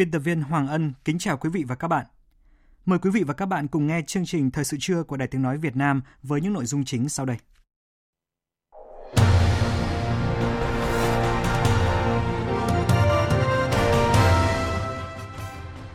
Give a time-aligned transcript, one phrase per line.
[0.00, 2.06] Biên tập viên Hoàng Ân kính chào quý vị và các bạn.
[2.86, 5.28] Mời quý vị và các bạn cùng nghe chương trình Thời sự trưa của Đài
[5.28, 7.36] Tiếng Nói Việt Nam với những nội dung chính sau đây.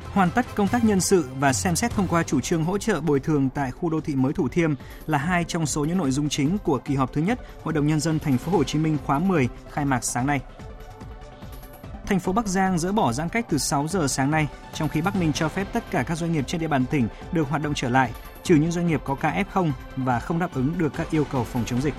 [0.03, 3.01] Hoàn tất công tác nhân sự và xem xét thông qua chủ trương hỗ trợ
[3.01, 4.73] bồi thường tại khu đô thị mới Thủ Thiêm
[5.07, 7.87] là hai trong số những nội dung chính của kỳ họp thứ nhất Hội đồng
[7.87, 10.41] nhân dân thành phố Hồ Chí Minh khóa 10 khai mạc sáng nay
[12.05, 15.01] thành phố Bắc Giang dỡ bỏ giãn cách từ 6 giờ sáng nay, trong khi
[15.01, 17.61] Bắc Ninh cho phép tất cả các doanh nghiệp trên địa bàn tỉnh được hoạt
[17.61, 18.11] động trở lại,
[18.43, 21.43] trừ những doanh nghiệp có ca F0 và không đáp ứng được các yêu cầu
[21.43, 21.93] phòng chống dịch.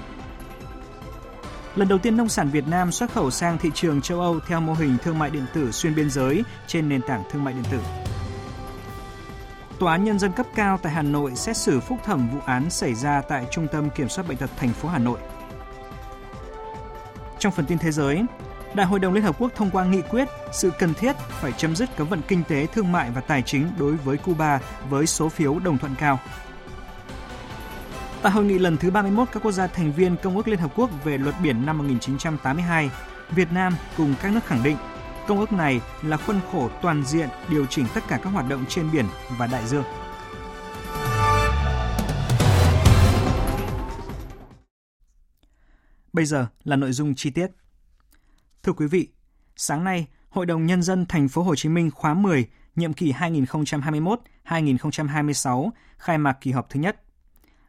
[1.75, 4.61] Lần đầu tiên nông sản Việt Nam xuất khẩu sang thị trường châu Âu theo
[4.61, 7.65] mô hình thương mại điện tử xuyên biên giới trên nền tảng thương mại điện
[7.71, 7.79] tử.
[9.79, 12.71] Tòa án nhân dân cấp cao tại Hà Nội xét xử phúc thẩm vụ án
[12.71, 15.19] xảy ra tại Trung tâm Kiểm soát bệnh tật thành phố Hà Nội.
[17.39, 18.23] Trong phần tin thế giới,
[18.77, 21.77] Đại hội đồng Liên Hợp Quốc thông qua nghị quyết sự cần thiết phải chấm
[21.77, 24.61] dứt cấm vận kinh tế, thương mại và tài chính đối với Cuba
[24.91, 26.21] với số phiếu đồng thuận cao.
[28.23, 30.73] Tại hội nghị lần thứ 31 các quốc gia thành viên Công ước Liên Hợp
[30.77, 32.91] Quốc về luật biển năm 1982,
[33.31, 34.77] Việt Nam cùng các nước khẳng định
[35.27, 38.65] công ước này là khuôn khổ toàn diện điều chỉnh tất cả các hoạt động
[38.69, 39.07] trên biển
[39.39, 39.85] và đại dương.
[46.13, 47.51] Bây giờ là nội dung chi tiết.
[48.67, 49.09] Thưa quý vị,
[49.57, 52.47] sáng nay, Hội đồng nhân dân thành phố Hồ Chí Minh khóa 10,
[52.77, 57.03] nhiệm kỳ 2021-2026 khai mạc kỳ họp thứ nhất.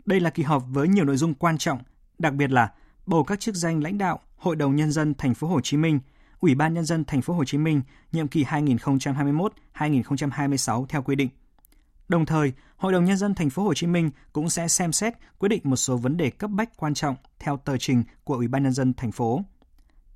[0.06, 1.80] Đây là kỳ họp với nhiều nội dung quan trọng,
[2.20, 2.72] đặc biệt là
[3.06, 6.00] bầu các chức danh lãnh đạo Hội đồng nhân dân thành phố Hồ Chí Minh,
[6.40, 7.82] Ủy ban nhân dân thành phố Hồ Chí Minh
[8.12, 11.30] nhiệm kỳ 2021-2026 theo quy định.
[12.08, 15.14] Đồng thời, Hội đồng nhân dân thành phố Hồ Chí Minh cũng sẽ xem xét
[15.38, 18.48] quyết định một số vấn đề cấp bách quan trọng theo tờ trình của Ủy
[18.48, 19.42] ban nhân dân thành phố.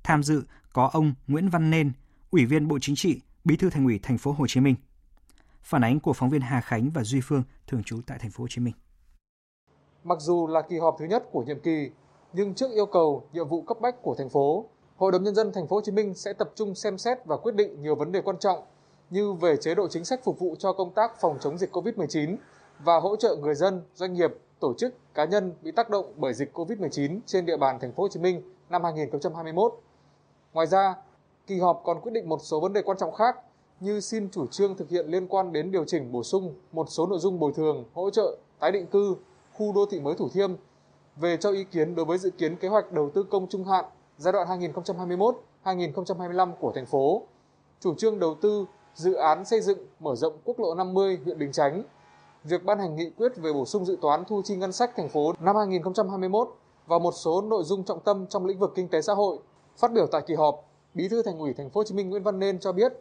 [0.04, 0.42] Tham dự
[0.72, 1.92] có ông Nguyễn Văn Nên,
[2.30, 4.74] Ủy viên Bộ Chính trị, Bí thư Thành ủy Thành phố Hồ Chí Minh.
[5.62, 8.44] Phản ánh của phóng viên Hà Khánh và Duy Phương thường trú tại Thành phố
[8.44, 8.74] Hồ Chí Minh.
[10.04, 11.90] Mặc dù là kỳ họp thứ nhất của nhiệm kỳ,
[12.32, 15.52] nhưng trước yêu cầu, nhiệm vụ cấp bách của thành phố, Hội đồng nhân dân
[15.54, 18.12] Thành phố Hồ Chí Minh sẽ tập trung xem xét và quyết định nhiều vấn
[18.12, 18.58] đề quan trọng
[19.10, 22.36] như về chế độ chính sách phục vụ cho công tác phòng chống dịch COVID-19
[22.84, 24.30] và hỗ trợ người dân, doanh nghiệp,
[24.60, 28.02] tổ chức, cá nhân bị tác động bởi dịch COVID-19 trên địa bàn Thành phố
[28.02, 29.72] Hồ Chí Minh năm 2021
[30.52, 30.94] Ngoài ra,
[31.46, 33.36] kỳ họp còn quyết định một số vấn đề quan trọng khác
[33.80, 37.06] như xin chủ trương thực hiện liên quan đến điều chỉnh bổ sung một số
[37.06, 39.16] nội dung bồi thường, hỗ trợ, tái định cư,
[39.52, 40.52] khu đô thị mới Thủ Thiêm,
[41.16, 43.84] về cho ý kiến đối với dự kiến kế hoạch đầu tư công trung hạn
[44.18, 44.48] giai đoạn
[45.64, 47.22] 2021-2025 của thành phố,
[47.80, 51.52] chủ trương đầu tư dự án xây dựng mở rộng quốc lộ 50 huyện Bình
[51.52, 51.82] Chánh,
[52.44, 55.08] việc ban hành nghị quyết về bổ sung dự toán thu chi ngân sách thành
[55.08, 56.48] phố năm 2021
[56.86, 59.38] và một số nội dung trọng tâm trong lĩnh vực kinh tế xã hội
[59.78, 62.22] Phát biểu tại kỳ họp, Bí thư Thành ủy Thành phố Hồ Chí Minh Nguyễn
[62.22, 62.92] Văn Nên cho biết,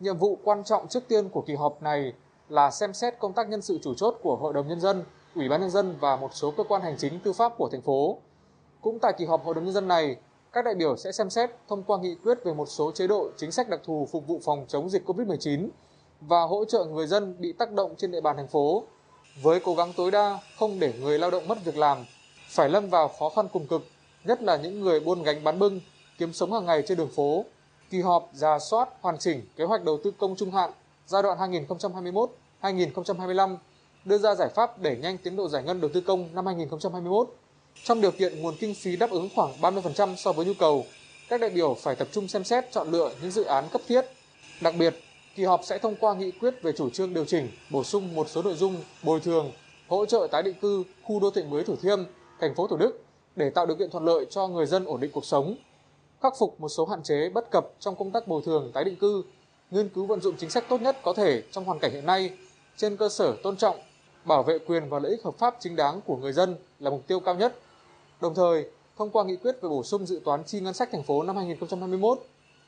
[0.00, 2.12] nhiệm vụ quan trọng trước tiên của kỳ họp này
[2.48, 5.48] là xem xét công tác nhân sự chủ chốt của Hội đồng nhân dân, Ủy
[5.48, 8.18] ban nhân dân và một số cơ quan hành chính tư pháp của thành phố.
[8.80, 10.16] Cũng tại kỳ họp Hội đồng nhân dân này,
[10.52, 13.28] các đại biểu sẽ xem xét thông qua nghị quyết về một số chế độ
[13.36, 15.68] chính sách đặc thù phục vụ phòng chống dịch COVID-19
[16.20, 18.84] và hỗ trợ người dân bị tác động trên địa bàn thành phố
[19.42, 21.98] với cố gắng tối đa không để người lao động mất việc làm,
[22.50, 23.82] phải lâm vào khó khăn cùng cực,
[24.24, 25.80] nhất là những người buôn gánh bán bưng,
[26.18, 27.44] kiếm sống hàng ngày trên đường phố,
[27.90, 30.70] kỳ họp ra soát hoàn chỉnh kế hoạch đầu tư công trung hạn
[31.06, 31.52] giai đoạn
[32.62, 33.56] 2021-2025,
[34.04, 37.34] đưa ra giải pháp đẩy nhanh tiến độ giải ngân đầu tư công năm 2021.
[37.84, 40.84] Trong điều kiện nguồn kinh phí đáp ứng khoảng 30% so với nhu cầu,
[41.28, 44.04] các đại biểu phải tập trung xem xét chọn lựa những dự án cấp thiết.
[44.60, 44.94] Đặc biệt,
[45.36, 48.28] kỳ họp sẽ thông qua nghị quyết về chủ trương điều chỉnh, bổ sung một
[48.28, 49.52] số nội dung bồi thường,
[49.88, 51.98] hỗ trợ tái định cư khu đô thị mới Thủ Thiêm,
[52.40, 53.00] thành phố Thủ Đức
[53.36, 55.56] để tạo điều kiện thuận lợi cho người dân ổn định cuộc sống,
[56.22, 58.96] khắc phục một số hạn chế bất cập trong công tác bồi thường tái định
[58.96, 59.22] cư,
[59.70, 62.30] nghiên cứu vận dụng chính sách tốt nhất có thể trong hoàn cảnh hiện nay
[62.76, 63.76] trên cơ sở tôn trọng,
[64.24, 67.06] bảo vệ quyền và lợi ích hợp pháp chính đáng của người dân là mục
[67.06, 67.54] tiêu cao nhất.
[68.20, 68.66] Đồng thời,
[68.96, 71.36] thông qua nghị quyết về bổ sung dự toán chi ngân sách thành phố năm
[71.36, 72.18] 2021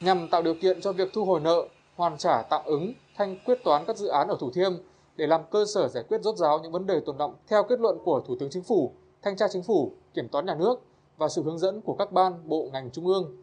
[0.00, 3.64] nhằm tạo điều kiện cho việc thu hồi nợ, hoàn trả tạm ứng, thanh quyết
[3.64, 4.72] toán các dự án ở Thủ Thiêm
[5.16, 7.80] để làm cơ sở giải quyết rốt ráo những vấn đề tồn động theo kết
[7.80, 8.92] luận của Thủ tướng Chính phủ,
[9.22, 10.80] Thanh tra Chính phủ, Kiểm toán Nhà nước
[11.20, 13.36] và sự hướng dẫn của các ban, bộ, ngành trung ương.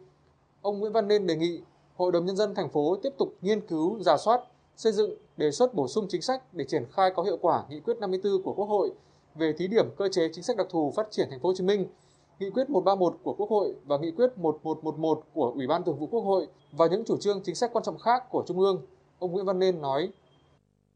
[0.62, 1.60] Ông Nguyễn Văn Nên đề nghị
[1.96, 4.40] Hội đồng Nhân dân thành phố tiếp tục nghiên cứu, giả soát,
[4.76, 7.80] xây dựng, đề xuất bổ sung chính sách để triển khai có hiệu quả nghị
[7.80, 8.90] quyết 54 của Quốc hội
[9.34, 11.64] về thí điểm cơ chế chính sách đặc thù phát triển thành phố Hồ Chí
[11.64, 11.86] Minh,
[12.38, 16.06] nghị quyết 131 của Quốc hội và nghị quyết 1111 của Ủy ban Thường vụ
[16.06, 18.86] Quốc hội và những chủ trương chính sách quan trọng khác của Trung ương.
[19.18, 20.08] Ông Nguyễn Văn Nên nói: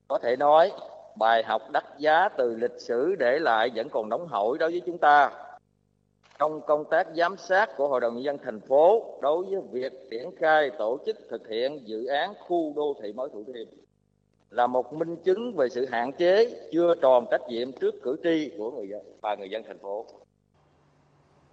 [0.08, 0.73] Có thể nói,
[1.19, 4.82] bài học đắt giá từ lịch sử để lại vẫn còn nóng hổi đối với
[4.87, 5.31] chúng ta
[6.43, 9.93] trong công tác giám sát của Hội đồng Nhân dân thành phố đối với việc
[10.11, 13.69] triển khai tổ chức thực hiện dự án khu đô thị mới Thủ Thiêm
[14.50, 18.50] là một minh chứng về sự hạn chế chưa tròn trách nhiệm trước cử tri
[18.59, 20.06] của người dân và người dân thành phố.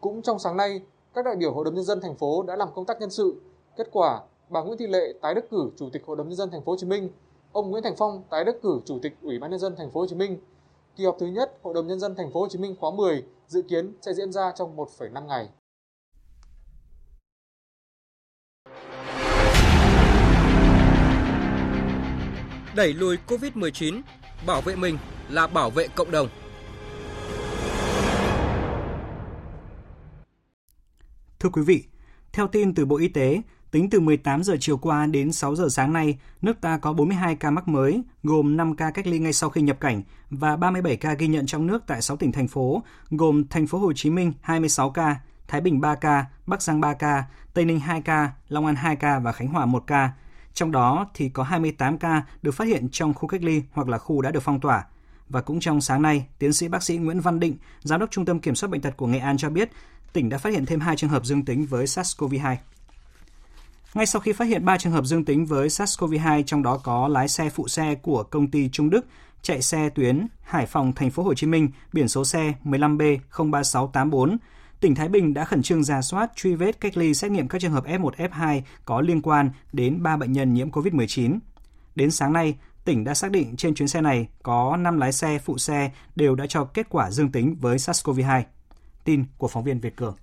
[0.01, 0.81] Cũng trong sáng nay,
[1.13, 3.41] các đại biểu Hội đồng nhân dân thành phố đã làm công tác nhân sự.
[3.77, 6.50] Kết quả, bà Nguyễn Thị Lệ tái đắc cử Chủ tịch Hội đồng nhân dân
[6.51, 7.09] thành phố Hồ Chí Minh,
[7.51, 10.00] ông Nguyễn Thành Phong tái đắc cử Chủ tịch Ủy ban nhân dân thành phố
[10.00, 10.38] Hồ Chí Minh.
[10.95, 13.24] Kỳ họp thứ nhất Hội đồng nhân dân thành phố Hồ Chí Minh khóa 10
[13.50, 15.50] dự kiến sẽ diễn ra trong 1,5 ngày.
[22.75, 24.01] Đẩy lùi Covid-19,
[24.48, 24.98] bảo vệ mình
[25.30, 26.30] là bảo vệ cộng đồng.
[31.40, 31.84] Thưa quý vị,
[32.34, 35.69] theo tin từ Bộ Y tế, tính từ 18 giờ chiều qua đến 6 giờ
[35.69, 39.33] sáng nay, nước ta có 42 ca mắc mới, gồm 5 ca cách ly ngay
[39.33, 42.48] sau khi nhập cảnh và 37 ca ghi nhận trong nước tại 6 tỉnh thành
[42.48, 45.16] phố, gồm thành phố Hồ Chí Minh 26 ca,
[45.48, 47.24] Thái Bình 3 ca, Bắc Giang 3 ca,
[47.54, 50.12] Tây Ninh 2 ca, Long An 2 ca và Khánh Hòa 1 ca.
[50.54, 53.98] Trong đó thì có 28 ca được phát hiện trong khu cách ly hoặc là
[53.98, 54.86] khu đã được phong tỏa.
[55.30, 58.25] Và cũng trong sáng nay, tiến sĩ bác sĩ Nguyễn Văn Định, Giám đốc Trung
[58.25, 59.69] tâm Kiểm soát Bệnh tật của Nghệ An cho biết,
[60.13, 62.56] tỉnh đã phát hiện thêm 2 trường hợp dương tính với SARS-CoV-2.
[63.94, 67.07] Ngay sau khi phát hiện 3 trường hợp dương tính với SARS-CoV-2, trong đó có
[67.07, 69.06] lái xe phụ xe của công ty Trung Đức,
[69.41, 73.18] chạy xe tuyến Hải Phòng thành phố Hồ Chí Minh, biển số xe 15B
[73.51, 74.38] 03684,
[74.80, 77.62] tỉnh Thái Bình đã khẩn trương ra soát, truy vết, cách ly, xét nghiệm các
[77.62, 81.39] trường hợp F1, F2 có liên quan đến 3 bệnh nhân nhiễm COVID-19.
[81.95, 82.56] Đến sáng nay,
[82.86, 86.36] tỉnh đã xác định trên chuyến xe này có 5 lái xe, phụ xe đều
[86.36, 88.44] đã cho kết quả dương tính với SARS-CoV-2.
[89.03, 90.15] Tin của phóng viên Việt Cường.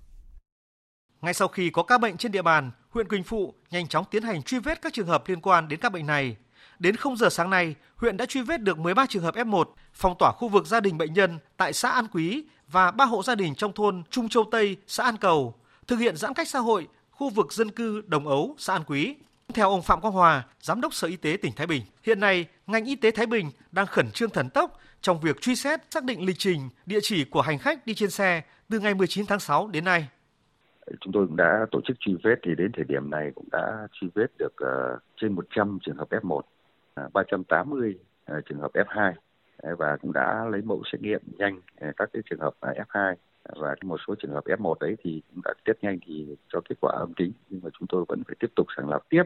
[1.21, 4.23] Ngay sau khi có ca bệnh trên địa bàn, huyện Quỳnh Phụ nhanh chóng tiến
[4.23, 6.37] hành truy vết các trường hợp liên quan đến các bệnh này.
[6.79, 10.15] Đến 0 giờ sáng nay, huyện đã truy vết được 13 trường hợp F1, phong
[10.19, 13.35] tỏa khu vực gia đình bệnh nhân tại xã An Quý và ba hộ gia
[13.35, 15.55] đình trong thôn Trung Châu Tây, xã An Cầu,
[15.87, 19.15] thực hiện giãn cách xã hội, khu vực dân cư Đồng Ấu, xã An Quý.
[19.53, 22.45] Theo ông Phạm Quang Hòa, Giám đốc Sở Y tế tỉnh Thái Bình, hiện nay
[22.67, 26.03] ngành y tế Thái Bình đang khẩn trương thần tốc trong việc truy xét, xác
[26.03, 29.39] định lịch trình, địa chỉ của hành khách đi trên xe từ ngày 19 tháng
[29.39, 30.07] 6 đến nay.
[31.01, 33.87] Chúng tôi cũng đã tổ chức truy vết thì đến thời điểm này cũng đã
[33.91, 37.95] truy vết được uh, trên 100 trường hợp F1, uh, 380
[38.31, 39.13] uh, trường hợp F2
[39.63, 43.15] và cũng đã lấy mẫu xét nghiệm nhanh ờ, các cái trường hợp à, F2
[43.55, 46.75] và một số trường hợp F1 đấy thì cũng đã test nhanh thì cho kết
[46.81, 47.31] quả âm tính.
[47.49, 49.23] Nhưng mà chúng tôi vẫn phải tiếp tục sàng lọc tiếp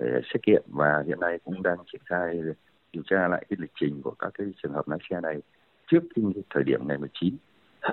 [0.00, 0.62] để xét nghiệm.
[0.66, 2.40] Và hiện nay cũng đang triển khai
[2.92, 5.42] điều tra lại cái lịch trình của các cái trường hợp lái xe này
[5.86, 7.36] trước cái thời điểm ngày 19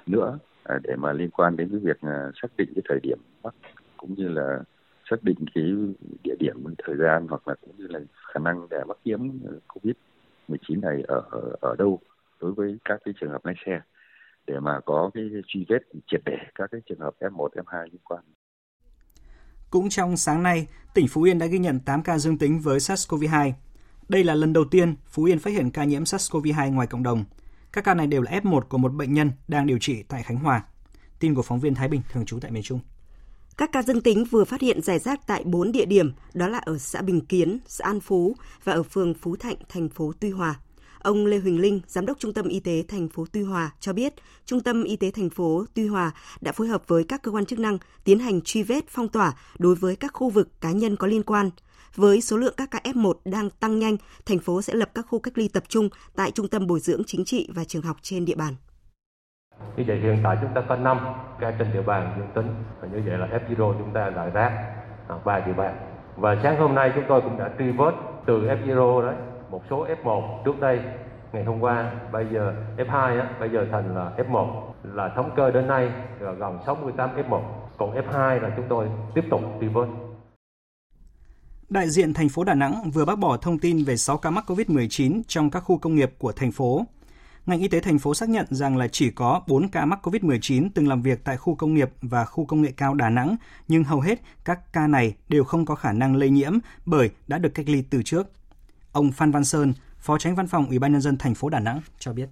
[0.05, 0.37] nữa
[0.69, 3.55] À, để mà liên quan đến cái việc à, xác định cái thời điểm mắc
[3.97, 4.59] cũng như là
[5.09, 5.63] xác định cái
[6.23, 7.99] địa điểm thời gian hoặc là cũng như là
[8.33, 9.95] khả năng để mắc nhiễm à, covid
[10.47, 11.99] 19 này ở ở, ở đâu
[12.39, 13.81] đối với các cái trường hợp lái xe
[14.47, 18.01] để mà có cái truy vết triệt để các cái trường hợp F1, F2 liên
[18.03, 18.23] quan.
[19.69, 22.77] Cũng trong sáng nay, tỉnh Phú Yên đã ghi nhận 8 ca dương tính với
[22.77, 23.51] SARS-CoV-2.
[24.09, 27.25] Đây là lần đầu tiên Phú Yên phát hiện ca nhiễm SARS-CoV-2 ngoài cộng đồng.
[27.73, 30.37] Các ca này đều là F1 của một bệnh nhân đang điều trị tại Khánh
[30.37, 30.63] Hòa.
[31.19, 32.79] Tin của phóng viên Thái Bình thường trú tại miền Trung.
[33.57, 36.57] Các ca dương tính vừa phát hiện rải rác tại 4 địa điểm, đó là
[36.57, 40.29] ở xã Bình Kiến, xã An Phú và ở phường Phú Thạnh, thành phố Tuy
[40.29, 40.59] Hòa.
[40.99, 43.93] Ông Lê Huỳnh Linh, Giám đốc Trung tâm Y tế thành phố Tuy Hòa cho
[43.93, 44.13] biết,
[44.45, 46.11] Trung tâm Y tế thành phố Tuy Hòa
[46.41, 49.33] đã phối hợp với các cơ quan chức năng tiến hành truy vết phong tỏa
[49.57, 51.49] đối với các khu vực cá nhân có liên quan.
[51.95, 55.19] Với số lượng các ca F1 đang tăng nhanh, thành phố sẽ lập các khu
[55.19, 58.25] cách ly tập trung tại trung tâm bồi dưỡng chính trị và trường học trên
[58.25, 58.53] địa bàn.
[59.77, 60.97] Như vậy hiện tại chúng ta có 5
[61.39, 64.49] ca trên địa bàn dương tính và như vậy là F0 chúng ta lại rác
[65.07, 65.75] à, ba địa bàn.
[66.17, 67.91] Và sáng hôm nay chúng tôi cũng đã truy vết
[68.25, 69.15] từ F0 đấy
[69.49, 70.79] một số F1 trước đây
[71.31, 74.47] ngày hôm qua bây giờ F2 á, bây giờ thành là F1
[74.83, 77.41] là thống kê đến nay là gần 68 F1
[77.77, 79.85] còn F2 là chúng tôi tiếp tục truy vết
[81.69, 84.51] Đại diện thành phố Đà Nẵng vừa bác bỏ thông tin về 6 ca mắc
[84.51, 86.85] COVID-19 trong các khu công nghiệp của thành phố.
[87.45, 90.69] Ngành y tế thành phố xác nhận rằng là chỉ có 4 ca mắc COVID-19
[90.75, 93.35] từng làm việc tại khu công nghiệp và khu công nghệ cao Đà Nẵng,
[93.67, 96.53] nhưng hầu hết các ca này đều không có khả năng lây nhiễm
[96.85, 98.31] bởi đã được cách ly từ trước.
[98.91, 101.59] Ông Phan Văn Sơn, Phó Tránh Văn phòng Ủy ban nhân dân thành phố Đà
[101.59, 102.29] Nẵng cho biết.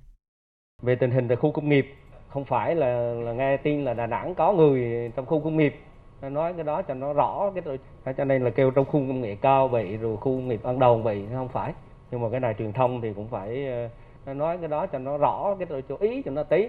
[0.82, 1.86] Về tình hình tại khu công nghiệp,
[2.30, 5.76] không phải là, là nghe tin là Đà Nẵng có người trong khu công nghiệp
[6.22, 7.80] nói cái đó cho nó rõ cái rồi
[8.18, 10.80] cho nên là kêu trong khu công nghệ cao vậy rồi khu công nghiệp ăn
[10.80, 11.74] đầu vậy không phải
[12.12, 13.90] nhưng mà cái này truyền thông thì cũng phải ờ,
[14.26, 16.68] nó nói cái đó cho nó rõ cái rồi chú ý cho nó tí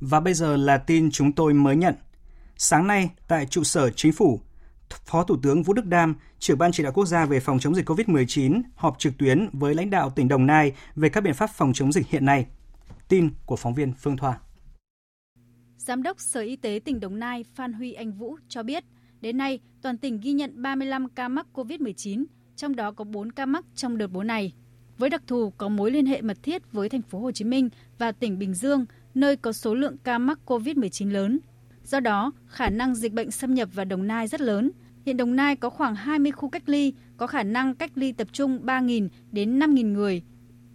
[0.00, 1.94] và bây giờ là tin chúng tôi mới nhận
[2.56, 4.40] sáng nay tại trụ sở chính phủ
[5.04, 7.74] Phó Thủ tướng Vũ Đức Đam, trưởng ban chỉ đạo quốc gia về phòng chống
[7.74, 11.50] dịch COVID-19, họp trực tuyến với lãnh đạo tỉnh Đồng Nai về các biện pháp
[11.50, 12.46] phòng chống dịch hiện nay.
[13.08, 14.38] Tin của phóng viên Phương Thoa.
[15.80, 18.84] Giám đốc Sở Y tế tỉnh Đồng Nai Phan Huy Anh Vũ cho biết,
[19.20, 22.24] đến nay toàn tỉnh ghi nhận 35 ca mắc COVID-19,
[22.56, 24.52] trong đó có 4 ca mắc trong đợt 4 này.
[24.98, 27.68] Với đặc thù có mối liên hệ mật thiết với thành phố Hồ Chí Minh
[27.98, 31.38] và tỉnh Bình Dương, nơi có số lượng ca mắc COVID-19 lớn.
[31.84, 34.70] Do đó, khả năng dịch bệnh xâm nhập vào Đồng Nai rất lớn.
[35.06, 38.28] Hiện Đồng Nai có khoảng 20 khu cách ly, có khả năng cách ly tập
[38.32, 40.22] trung 3.000 đến 5.000 người.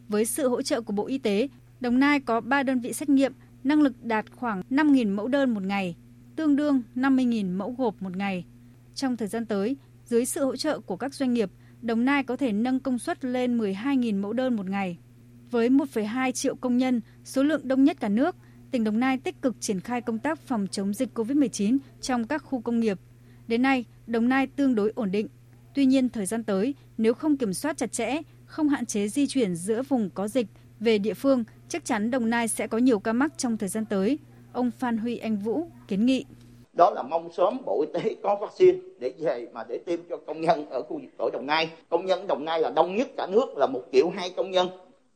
[0.07, 1.47] Với sự hỗ trợ của Bộ Y tế,
[1.79, 3.33] Đồng Nai có 3 đơn vị xét nghiệm
[3.65, 5.95] năng lực đạt khoảng 5.000 mẫu đơn một ngày,
[6.35, 8.45] tương đương 50.000 mẫu gộp một ngày.
[8.95, 12.37] Trong thời gian tới, dưới sự hỗ trợ của các doanh nghiệp, Đồng Nai có
[12.37, 14.97] thể nâng công suất lên 12.000 mẫu đơn một ngày.
[15.51, 18.35] Với 1,2 triệu công nhân, số lượng đông nhất cả nước,
[18.71, 22.43] tỉnh Đồng Nai tích cực triển khai công tác phòng chống dịch COVID-19 trong các
[22.43, 22.99] khu công nghiệp.
[23.47, 25.27] Đến nay, Đồng Nai tương đối ổn định.
[25.73, 29.27] Tuy nhiên, thời gian tới, nếu không kiểm soát chặt chẽ, không hạn chế di
[29.27, 30.47] chuyển giữa vùng có dịch
[30.79, 33.85] về địa phương, chắc chắn Đồng Nai sẽ có nhiều ca mắc trong thời gian
[33.85, 34.19] tới.
[34.53, 36.25] Ông Phan Huy Anh Vũ kiến nghị.
[36.77, 40.17] Đó là mong sớm Bộ Y tế có vaccine để về mà để tiêm cho
[40.17, 41.69] công nhân ở khu vực tổ Đồng Nai.
[41.89, 44.67] Công nhân Đồng Nai là đông nhất cả nước là một triệu hai công nhân.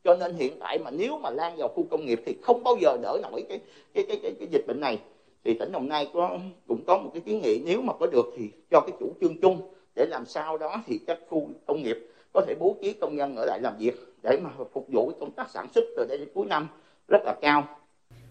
[0.04, 2.76] Cho nên hiện tại mà nếu mà lan vào khu công nghiệp thì không bao
[2.80, 3.60] giờ đỡ nổi cái
[3.94, 4.98] cái cái cái, cái dịch bệnh này.
[5.44, 6.38] Thì tỉnh Đồng Nai có
[6.68, 9.40] cũng có một cái kiến nghị nếu mà có được thì cho cái chủ trương
[9.40, 11.98] chung để làm sao đó thì các khu công nghiệp
[12.32, 15.32] có thể bố trí công nhân ở lại làm việc để mà phục vụ công
[15.32, 16.68] tác sản xuất từ đây đến cuối năm
[17.08, 17.68] rất là cao.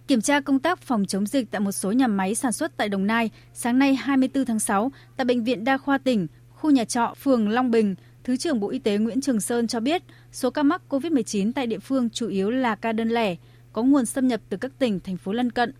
[0.08, 2.90] Kiểm tra công tác phòng chống dịch tại một số nhà máy sản xuất tại
[2.90, 6.86] Đồng Nai, sáng nay 24 tháng 6, tại Bệnh viện Đa khoa tỉnh, khu nhà
[6.86, 10.50] trọ phường Long Bình, Thứ trưởng Bộ Y tế Nguyễn Trường Sơn cho biết, số
[10.50, 13.36] ca mắc COVID-19 tại địa phương chủ yếu là ca đơn lẻ,
[13.74, 15.74] có nguồn xâm nhập từ các tỉnh, thành phố lân cận.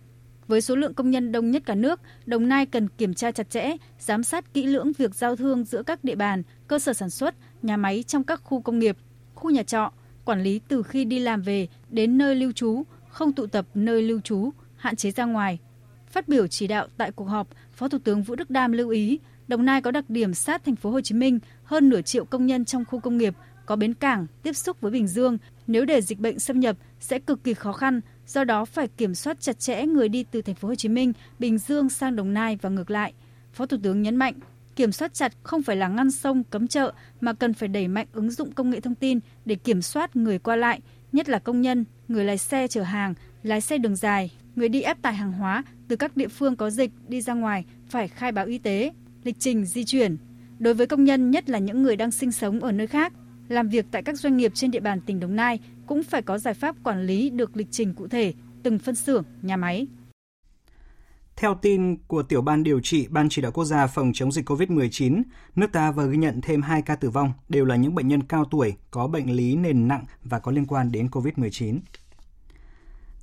[0.48, 3.50] Với số lượng công nhân đông nhất cả nước, Đồng Nai cần kiểm tra chặt
[3.50, 7.10] chẽ, giám sát kỹ lưỡng việc giao thương giữa các địa bàn, cơ sở sản
[7.10, 8.98] xuất, nhà máy trong các khu công nghiệp,
[9.36, 9.92] khu nhà trọ,
[10.30, 14.02] quản lý từ khi đi làm về đến nơi lưu trú, không tụ tập nơi
[14.02, 15.60] lưu trú, hạn chế ra ngoài.
[16.08, 19.20] Phát biểu chỉ đạo tại cuộc họp, Phó Thủ tướng Vũ Đức Đam lưu ý,
[19.48, 22.46] Đồng Nai có đặc điểm sát thành phố Hồ Chí Minh, hơn nửa triệu công
[22.46, 23.34] nhân trong khu công nghiệp,
[23.66, 27.20] có bến cảng, tiếp xúc với Bình Dương, nếu để dịch bệnh xâm nhập sẽ
[27.20, 30.56] cực kỳ khó khăn, do đó phải kiểm soát chặt chẽ người đi từ thành
[30.56, 33.14] phố Hồ Chí Minh, Bình Dương sang Đồng Nai và ngược lại.
[33.54, 34.34] Phó Thủ tướng nhấn mạnh,
[34.80, 38.08] Kiểm soát chặt không phải là ngăn sông cấm chợ mà cần phải đẩy mạnh
[38.14, 40.82] ứng dụng công nghệ thông tin để kiểm soát người qua lại,
[41.12, 44.82] nhất là công nhân, người lái xe chở hàng, lái xe đường dài, người đi
[44.82, 48.32] ép tải hàng hóa từ các địa phương có dịch đi ra ngoài phải khai
[48.32, 48.92] báo y tế,
[49.24, 50.18] lịch trình di chuyển.
[50.60, 53.14] Đối với công nhân, nhất là những người đang sinh sống ở nơi khác,
[53.48, 56.38] làm việc tại các doanh nghiệp trên địa bàn tỉnh Đồng Nai cũng phải có
[56.38, 58.34] giải pháp quản lý được lịch trình cụ thể
[58.64, 59.88] từng phân xưởng, nhà máy.
[61.40, 64.50] Theo tin của tiểu ban điều trị Ban chỉ đạo quốc gia phòng chống dịch
[64.50, 65.24] COVID-19,
[65.56, 68.24] nước ta vừa ghi nhận thêm 2 ca tử vong, đều là những bệnh nhân
[68.24, 71.80] cao tuổi có bệnh lý nền nặng và có liên quan đến COVID-19.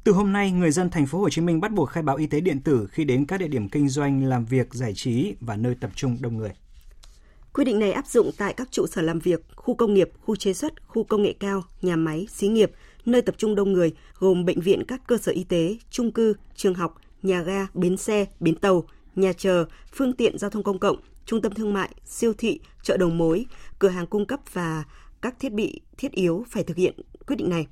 [0.05, 2.27] Từ hôm nay, người dân thành phố Hồ Chí Minh bắt buộc khai báo y
[2.27, 5.57] tế điện tử khi đến các địa điểm kinh doanh, làm việc, giải trí và
[5.57, 6.51] nơi tập trung đông người.
[7.53, 10.37] Quy định này áp dụng tại các trụ sở làm việc, khu công nghiệp, khu
[10.37, 12.73] chế xuất, khu công nghệ cao, nhà máy, xí nghiệp,
[13.07, 16.35] nơi tập trung đông người gồm bệnh viện, các cơ sở y tế, trung cư,
[16.55, 16.95] trường học,
[17.27, 18.85] nhà ga, bến xe, bến tàu,
[19.17, 22.97] nhà chờ, phương tiện giao thông công cộng, trung tâm thương mại, siêu thị, chợ
[22.97, 23.47] đầu mối,
[23.79, 24.85] cửa hàng cung cấp và
[25.21, 26.95] các thiết bị thiết yếu phải thực hiện
[27.27, 27.67] quyết định này.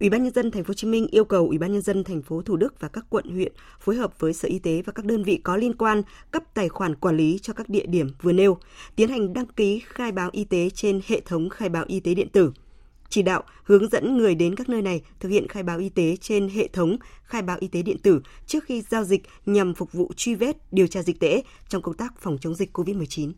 [0.00, 2.04] Ủy ban nhân dân thành phố Hồ Chí Minh yêu cầu Ủy ban nhân dân
[2.04, 4.92] thành phố Thủ Đức và các quận huyện phối hợp với Sở Y tế và
[4.92, 8.10] các đơn vị có liên quan cấp tài khoản quản lý cho các địa điểm
[8.22, 8.58] vừa nêu,
[8.96, 12.14] tiến hành đăng ký khai báo y tế trên hệ thống khai báo y tế
[12.14, 12.52] điện tử
[13.08, 16.16] chỉ đạo hướng dẫn người đến các nơi này thực hiện khai báo y tế
[16.20, 19.92] trên hệ thống khai báo y tế điện tử trước khi giao dịch nhằm phục
[19.92, 23.32] vụ truy vết, điều tra dịch tễ trong công tác phòng chống dịch COVID-19.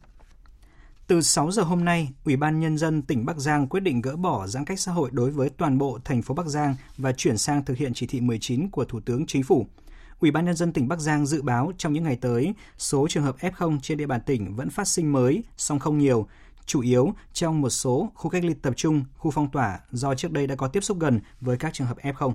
[1.07, 4.17] Từ 6 giờ hôm nay, Ủy ban Nhân dân tỉnh Bắc Giang quyết định gỡ
[4.17, 7.39] bỏ giãn cách xã hội đối với toàn bộ thành phố Bắc Giang và chuyển
[7.39, 9.67] sang thực hiện chỉ thị 19 của Thủ tướng Chính phủ.
[10.21, 13.23] Ủy ban Nhân dân tỉnh Bắc Giang dự báo trong những ngày tới, số trường
[13.23, 16.27] hợp F0 trên địa bàn tỉnh vẫn phát sinh mới, song không nhiều,
[16.71, 20.33] chủ yếu trong một số khu cách ly tập trung, khu phong tỏa do trước
[20.33, 22.33] đây đã có tiếp xúc gần với các trường hợp F0.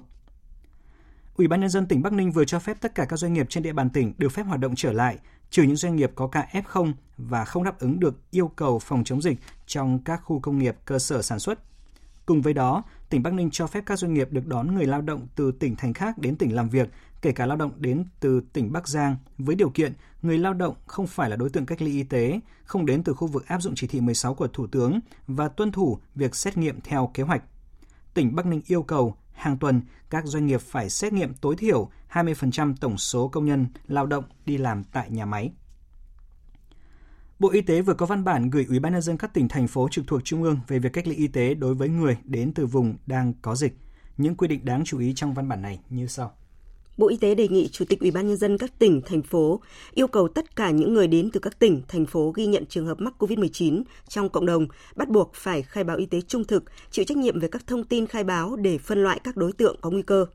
[1.36, 3.46] Ủy ban nhân dân tỉnh Bắc Ninh vừa cho phép tất cả các doanh nghiệp
[3.50, 5.18] trên địa bàn tỉnh được phép hoạt động trở lại,
[5.50, 9.04] trừ những doanh nghiệp có ca F0 và không đáp ứng được yêu cầu phòng
[9.04, 11.60] chống dịch trong các khu công nghiệp, cơ sở sản xuất.
[12.26, 15.02] Cùng với đó, tỉnh Bắc Ninh cho phép các doanh nghiệp được đón người lao
[15.02, 16.90] động từ tỉnh thành khác đến tỉnh làm việc,
[17.22, 19.94] kể cả lao động đến từ tỉnh Bắc Giang, với điều kiện
[20.26, 23.14] người lao động không phải là đối tượng cách ly y tế, không đến từ
[23.14, 26.58] khu vực áp dụng chỉ thị 16 của Thủ tướng và tuân thủ việc xét
[26.58, 27.44] nghiệm theo kế hoạch.
[28.14, 31.90] Tỉnh Bắc Ninh yêu cầu hàng tuần các doanh nghiệp phải xét nghiệm tối thiểu
[32.12, 35.52] 20% tổng số công nhân lao động đi làm tại nhà máy.
[37.40, 39.68] Bộ Y tế vừa có văn bản gửi Ủy ban nhân dân các tỉnh thành
[39.68, 42.54] phố trực thuộc trung ương về việc cách ly y tế đối với người đến
[42.54, 43.78] từ vùng đang có dịch.
[44.18, 46.32] Những quy định đáng chú ý trong văn bản này như sau.
[46.98, 49.62] Bộ Y tế đề nghị Chủ tịch Ủy ban nhân dân các tỉnh, thành phố
[49.94, 52.86] yêu cầu tất cả những người đến từ các tỉnh, thành phố ghi nhận trường
[52.86, 56.64] hợp mắc COVID-19 trong cộng đồng bắt buộc phải khai báo y tế trung thực,
[56.92, 59.76] chịu trách nhiệm về các thông tin khai báo để phân loại các đối tượng
[59.82, 60.26] có nguy cơ.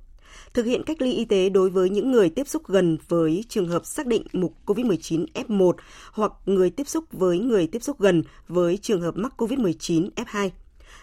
[0.55, 3.69] Thực hiện cách ly y tế đối với những người tiếp xúc gần với trường
[3.69, 5.73] hợp xác định mục COVID-19 F1
[6.13, 10.51] hoặc người tiếp xúc với người tiếp xúc gần với trường hợp mắc COVID-19 F2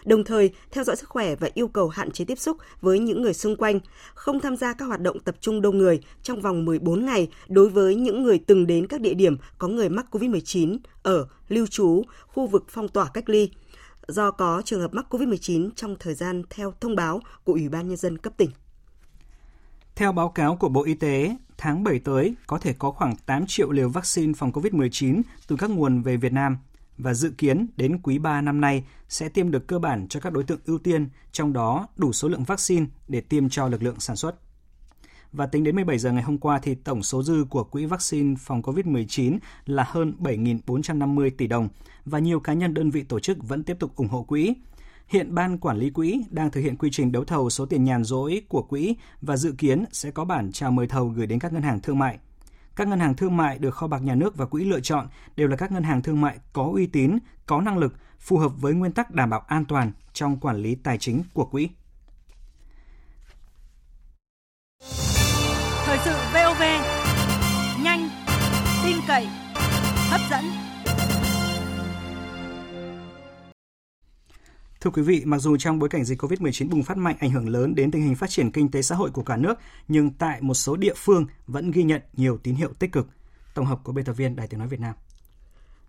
[0.04, 3.22] đồng thời theo dõi sức khỏe và yêu cầu hạn chế tiếp xúc với những
[3.22, 3.80] người xung quanh,
[4.14, 7.68] không tham gia các hoạt động tập trung đông người trong vòng 14 ngày đối
[7.68, 12.02] với những người từng đến các địa điểm có người mắc COVID-19 ở lưu trú,
[12.26, 13.50] khu vực phong tỏa cách ly
[14.08, 17.88] do có trường hợp mắc COVID-19 trong thời gian theo thông báo của Ủy ban
[17.88, 18.50] Nhân dân cấp tỉnh.
[19.94, 23.44] Theo báo cáo của Bộ Y tế, tháng 7 tới có thể có khoảng 8
[23.46, 26.56] triệu liều vaccine phòng COVID-19 từ các nguồn về Việt Nam
[26.98, 30.32] và dự kiến đến quý 3 năm nay sẽ tiêm được cơ bản cho các
[30.32, 34.00] đối tượng ưu tiên, trong đó đủ số lượng vaccine để tiêm cho lực lượng
[34.00, 34.34] sản xuất.
[35.32, 38.34] Và tính đến 17 giờ ngày hôm qua thì tổng số dư của quỹ vaccine
[38.38, 41.68] phòng COVID-19 là hơn 7.450 tỷ đồng
[42.04, 44.54] và nhiều cá nhân đơn vị tổ chức vẫn tiếp tục ủng hộ quỹ.
[45.08, 48.04] Hiện ban quản lý quỹ đang thực hiện quy trình đấu thầu số tiền nhàn
[48.04, 51.52] rỗi của quỹ và dự kiến sẽ có bản chào mời thầu gửi đến các
[51.52, 52.18] ngân hàng thương mại.
[52.78, 55.48] Các ngân hàng thương mại được kho bạc nhà nước và quỹ lựa chọn đều
[55.48, 58.74] là các ngân hàng thương mại có uy tín, có năng lực, phù hợp với
[58.74, 61.68] nguyên tắc đảm bảo an toàn trong quản lý tài chính của quỹ.
[65.84, 66.62] Thời sự VOV,
[67.82, 68.08] nhanh,
[68.84, 69.26] tin cậy,
[70.10, 70.67] hấp dẫn.
[74.80, 77.48] Thưa quý vị, mặc dù trong bối cảnh dịch COVID-19 bùng phát mạnh ảnh hưởng
[77.48, 79.54] lớn đến tình hình phát triển kinh tế xã hội của cả nước,
[79.88, 83.06] nhưng tại một số địa phương vẫn ghi nhận nhiều tín hiệu tích cực.
[83.54, 84.94] Tổng hợp của biên tập viên Đài Tiếng Nói Việt Nam.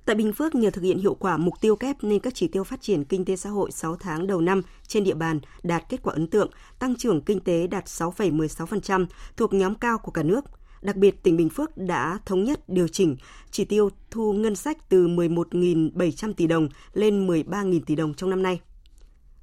[0.06, 2.63] Tại Bình Phước, nhờ thực hiện hiệu quả mục tiêu kép nên các chỉ tiêu
[2.63, 6.04] phát triển kinh tế xã hội 6 tháng đầu năm trên địa bàn đạt kết
[6.04, 9.06] quả ấn tượng, tăng trưởng kinh tế đạt 6,16%,
[9.38, 10.45] thuộc nhóm cao của cả nước.
[10.82, 13.15] Đặc biệt, tỉnh Bình Phước đã thống nhất điều chỉnh
[13.52, 18.43] chỉ tiêu thu ngân sách từ 11.700 tỷ đồng lên 13.000 tỷ đồng trong năm
[18.43, 18.60] nay.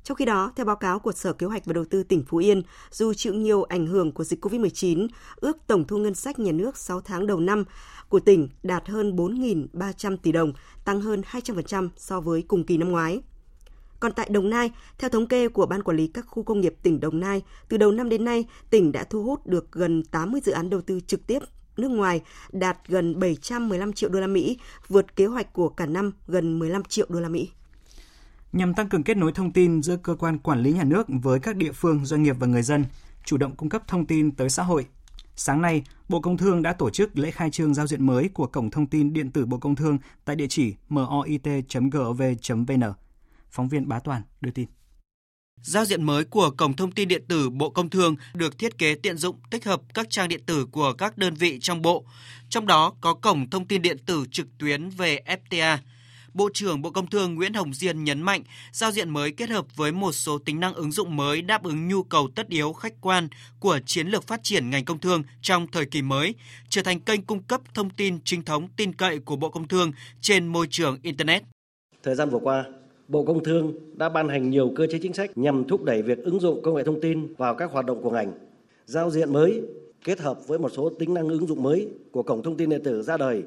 [0.06, 2.36] Trong khi đó, theo báo cáo của Sở Kế hoạch và Đầu tư tỉnh Phú
[2.38, 6.52] Yên, dù chịu nhiều ảnh hưởng của dịch COVID-19, ước tổng thu ngân sách nhà
[6.52, 7.64] nước 6 tháng đầu năm
[8.08, 10.52] của tỉnh đạt hơn 4.300 tỷ đồng,
[10.84, 13.20] tăng hơn 200% so với cùng kỳ năm ngoái.
[14.00, 16.74] Còn tại Đồng Nai, theo thống kê của Ban Quản lý các khu công nghiệp
[16.82, 20.40] tỉnh Đồng Nai, từ đầu năm đến nay, tỉnh đã thu hút được gần 80
[20.44, 21.38] dự án đầu tư trực tiếp
[21.76, 22.20] nước ngoài
[22.52, 26.84] đạt gần 715 triệu đô la Mỹ, vượt kế hoạch của cả năm gần 15
[26.84, 27.50] triệu đô la Mỹ
[28.56, 31.40] nhằm tăng cường kết nối thông tin giữa cơ quan quản lý nhà nước với
[31.40, 32.84] các địa phương, doanh nghiệp và người dân,
[33.24, 34.86] chủ động cung cấp thông tin tới xã hội.
[35.36, 38.46] Sáng nay, Bộ Công Thương đã tổ chức lễ khai trương giao diện mới của
[38.46, 42.82] Cổng Thông tin Điện tử Bộ Công Thương tại địa chỉ moit.gov.vn.
[43.50, 44.66] Phóng viên Bá Toàn đưa tin.
[45.62, 48.94] Giao diện mới của Cổng Thông tin Điện tử Bộ Công Thương được thiết kế
[48.94, 52.04] tiện dụng tích hợp các trang điện tử của các đơn vị trong bộ,
[52.48, 55.78] trong đó có Cổng Thông tin Điện tử trực tuyến về FTA–
[56.36, 59.76] Bộ trưởng Bộ Công Thương Nguyễn Hồng Diên nhấn mạnh, giao diện mới kết hợp
[59.76, 62.94] với một số tính năng ứng dụng mới đáp ứng nhu cầu tất yếu khách
[63.00, 63.28] quan
[63.60, 66.34] của chiến lược phát triển ngành công thương trong thời kỳ mới,
[66.68, 69.92] trở thành kênh cung cấp thông tin chính thống tin cậy của Bộ Công Thương
[70.20, 71.42] trên môi trường Internet.
[72.02, 72.64] Thời gian vừa qua,
[73.08, 76.18] Bộ Công Thương đã ban hành nhiều cơ chế chính sách nhằm thúc đẩy việc
[76.18, 78.32] ứng dụng công nghệ thông tin vào các hoạt động của ngành.
[78.86, 79.62] Giao diện mới
[80.04, 82.80] kết hợp với một số tính năng ứng dụng mới của Cổng Thông tin điện
[82.84, 83.42] tử ra đời,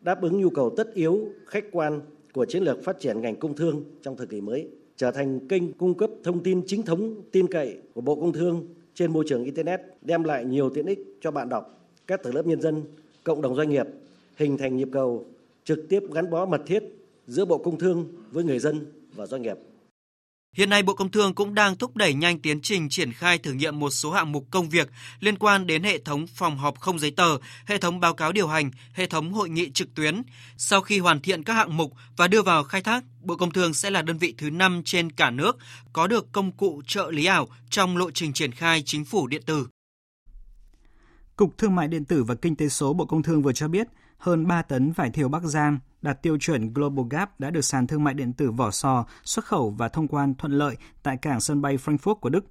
[0.00, 2.00] đáp ứng nhu cầu tất yếu, khách quan
[2.32, 5.72] của chiến lược phát triển ngành công thương trong thời kỳ mới, trở thành kênh
[5.72, 9.44] cung cấp thông tin chính thống, tin cậy của Bộ Công Thương trên môi trường
[9.44, 12.82] Internet, đem lại nhiều tiện ích cho bạn đọc, các tầng lớp nhân dân,
[13.24, 13.86] cộng đồng doanh nghiệp,
[14.36, 15.24] hình thành nhịp cầu
[15.64, 16.82] trực tiếp gắn bó mật thiết
[17.26, 19.58] giữa Bộ Công Thương với người dân và doanh nghiệp.
[20.56, 23.52] Hiện nay Bộ Công Thương cũng đang thúc đẩy nhanh tiến trình triển khai thử
[23.52, 26.98] nghiệm một số hạng mục công việc liên quan đến hệ thống phòng họp không
[26.98, 27.36] giấy tờ,
[27.66, 30.22] hệ thống báo cáo điều hành, hệ thống hội nghị trực tuyến.
[30.56, 33.74] Sau khi hoàn thiện các hạng mục và đưa vào khai thác, Bộ Công Thương
[33.74, 35.56] sẽ là đơn vị thứ 5 trên cả nước
[35.92, 39.42] có được công cụ trợ lý ảo trong lộ trình triển khai chính phủ điện
[39.46, 39.66] tử.
[41.36, 43.86] Cục Thương mại điện tử và Kinh tế số Bộ Công Thương vừa cho biết,
[44.18, 47.86] hơn 3 tấn vải thiều Bắc Giang đạt tiêu chuẩn Global Gap đã được sàn
[47.86, 51.40] thương mại điện tử vỏ sò xuất khẩu và thông quan thuận lợi tại cảng
[51.40, 52.44] sân bay Frankfurt của Đức.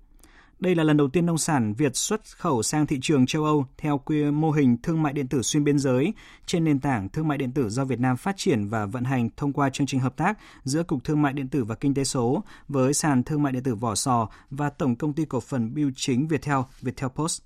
[0.60, 3.66] Đây là lần đầu tiên nông sản Việt xuất khẩu sang thị trường châu Âu
[3.78, 6.14] theo quy mô hình thương mại điện tử xuyên biên giới
[6.46, 9.30] trên nền tảng thương mại điện tử do Việt Nam phát triển và vận hành
[9.38, 12.04] thông qua chương trình hợp tác giữa Cục Thương mại điện tử và Kinh tế
[12.04, 15.74] số với sàn thương mại điện tử vỏ sò và Tổng công ty cổ phần
[15.74, 17.42] bưu chính Viettel, Viettel Post.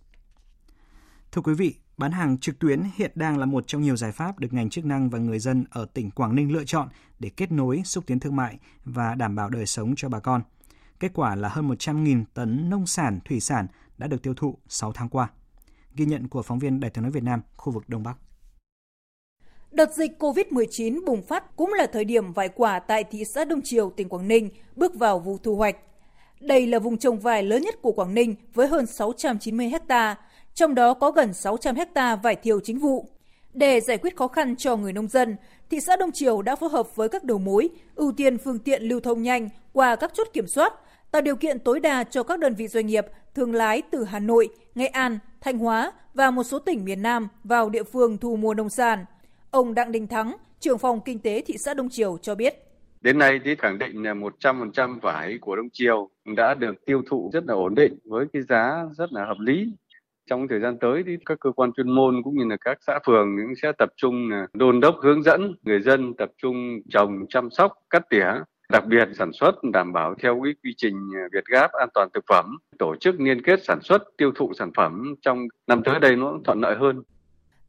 [1.31, 4.39] Thưa quý vị, Bán hàng trực tuyến hiện đang là một trong nhiều giải pháp
[4.39, 7.51] được ngành chức năng và người dân ở tỉnh Quảng Ninh lựa chọn để kết
[7.51, 10.41] nối, xúc tiến thương mại và đảm bảo đời sống cho bà con.
[10.99, 14.91] Kết quả là hơn 100.000 tấn nông sản, thủy sản đã được tiêu thụ 6
[14.91, 15.29] tháng qua.
[15.95, 18.17] Ghi nhận của phóng viên Đài tiếng nói Việt Nam, khu vực Đông Bắc.
[19.71, 23.61] Đợt dịch COVID-19 bùng phát cũng là thời điểm vải quả tại thị xã Đông
[23.63, 25.75] Triều, tỉnh Quảng Ninh bước vào vụ thu hoạch.
[26.39, 30.15] Đây là vùng trồng vải lớn nhất của Quảng Ninh với hơn 690 hecta,
[30.55, 33.09] trong đó có gần 600 hecta vải thiều chính vụ.
[33.53, 35.35] Để giải quyết khó khăn cho người nông dân,
[35.69, 38.83] thị xã Đông Triều đã phối hợp với các đầu mối, ưu tiên phương tiện
[38.83, 40.73] lưu thông nhanh qua các chốt kiểm soát,
[41.11, 44.19] tạo điều kiện tối đa cho các đơn vị doanh nghiệp thương lái từ Hà
[44.19, 48.35] Nội, Nghệ An, Thanh Hóa và một số tỉnh miền Nam vào địa phương thu
[48.35, 49.05] mua nông sản.
[49.51, 52.55] Ông Đặng Đình Thắng, trưởng phòng kinh tế thị xã Đông Triều cho biết.
[53.01, 57.29] Đến nay thì khẳng định là 100% vải của Đông Triều đã được tiêu thụ
[57.33, 59.67] rất là ổn định với cái giá rất là hợp lý
[60.29, 62.99] trong thời gian tới thì các cơ quan chuyên môn cũng như là các xã
[63.05, 67.49] phường cũng sẽ tập trung đôn đốc hướng dẫn người dân tập trung trồng chăm
[67.49, 68.25] sóc cắt tỉa
[68.69, 72.09] đặc biệt sản xuất đảm bảo theo cái quy trình à, Việt Gáp an toàn
[72.13, 75.99] thực phẩm tổ chức liên kết sản xuất tiêu thụ sản phẩm trong năm tới
[75.99, 77.03] đây nó thuận lợi hơn.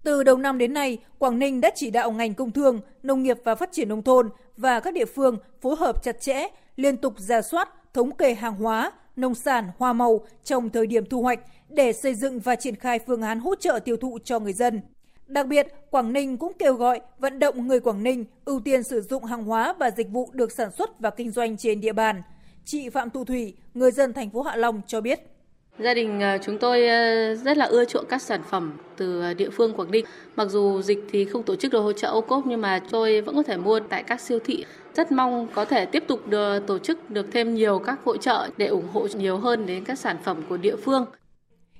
[0.05, 3.37] Từ đầu năm đến nay, Quảng Ninh đã chỉ đạo ngành công thương, nông nghiệp
[3.45, 7.19] và phát triển nông thôn và các địa phương phối hợp chặt chẽ, liên tục
[7.19, 11.41] ra soát, thống kê hàng hóa, nông sản, hoa màu trong thời điểm thu hoạch
[11.69, 14.81] để xây dựng và triển khai phương án hỗ trợ tiêu thụ cho người dân.
[15.27, 19.01] Đặc biệt, Quảng Ninh cũng kêu gọi vận động người Quảng Ninh ưu tiên sử
[19.01, 22.23] dụng hàng hóa và dịch vụ được sản xuất và kinh doanh trên địa bàn.
[22.65, 25.36] Chị Phạm Thu Thủy, người dân thành phố Hạ Long cho biết.
[25.79, 29.35] Gia đình ờ, chúng tôi ờ, rất là ưa chuộng các sản phẩm từ ờ,
[29.35, 30.05] địa phương Quảng Ninh.
[30.37, 33.21] Mặc dù dịch thì không tổ chức được hỗ trợ ô cốp nhưng mà tôi
[33.21, 34.65] vẫn có thể mua tại các siêu thị.
[34.95, 38.49] Rất mong có thể tiếp tục được tổ chức được thêm nhiều các hỗ trợ
[38.57, 41.07] để ủng hộ nhiều hơn đến các sản phẩm của địa phương.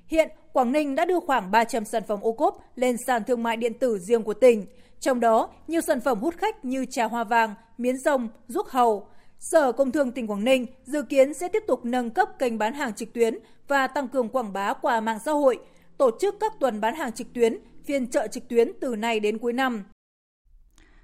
[0.07, 3.57] Hiện, Quảng Ninh đã đưa khoảng 300 sản phẩm ô cốp lên sàn thương mại
[3.57, 4.65] điện tử riêng của tỉnh.
[4.99, 9.07] Trong đó, nhiều sản phẩm hút khách như trà hoa vàng, miến rồng, ruốc hầu.
[9.39, 12.73] Sở Công Thương tỉnh Quảng Ninh dự kiến sẽ tiếp tục nâng cấp kênh bán
[12.73, 15.59] hàng trực tuyến và tăng cường quảng bá qua mạng xã hội,
[15.97, 19.37] tổ chức các tuần bán hàng trực tuyến, phiên chợ trực tuyến từ nay đến
[19.37, 19.83] cuối năm.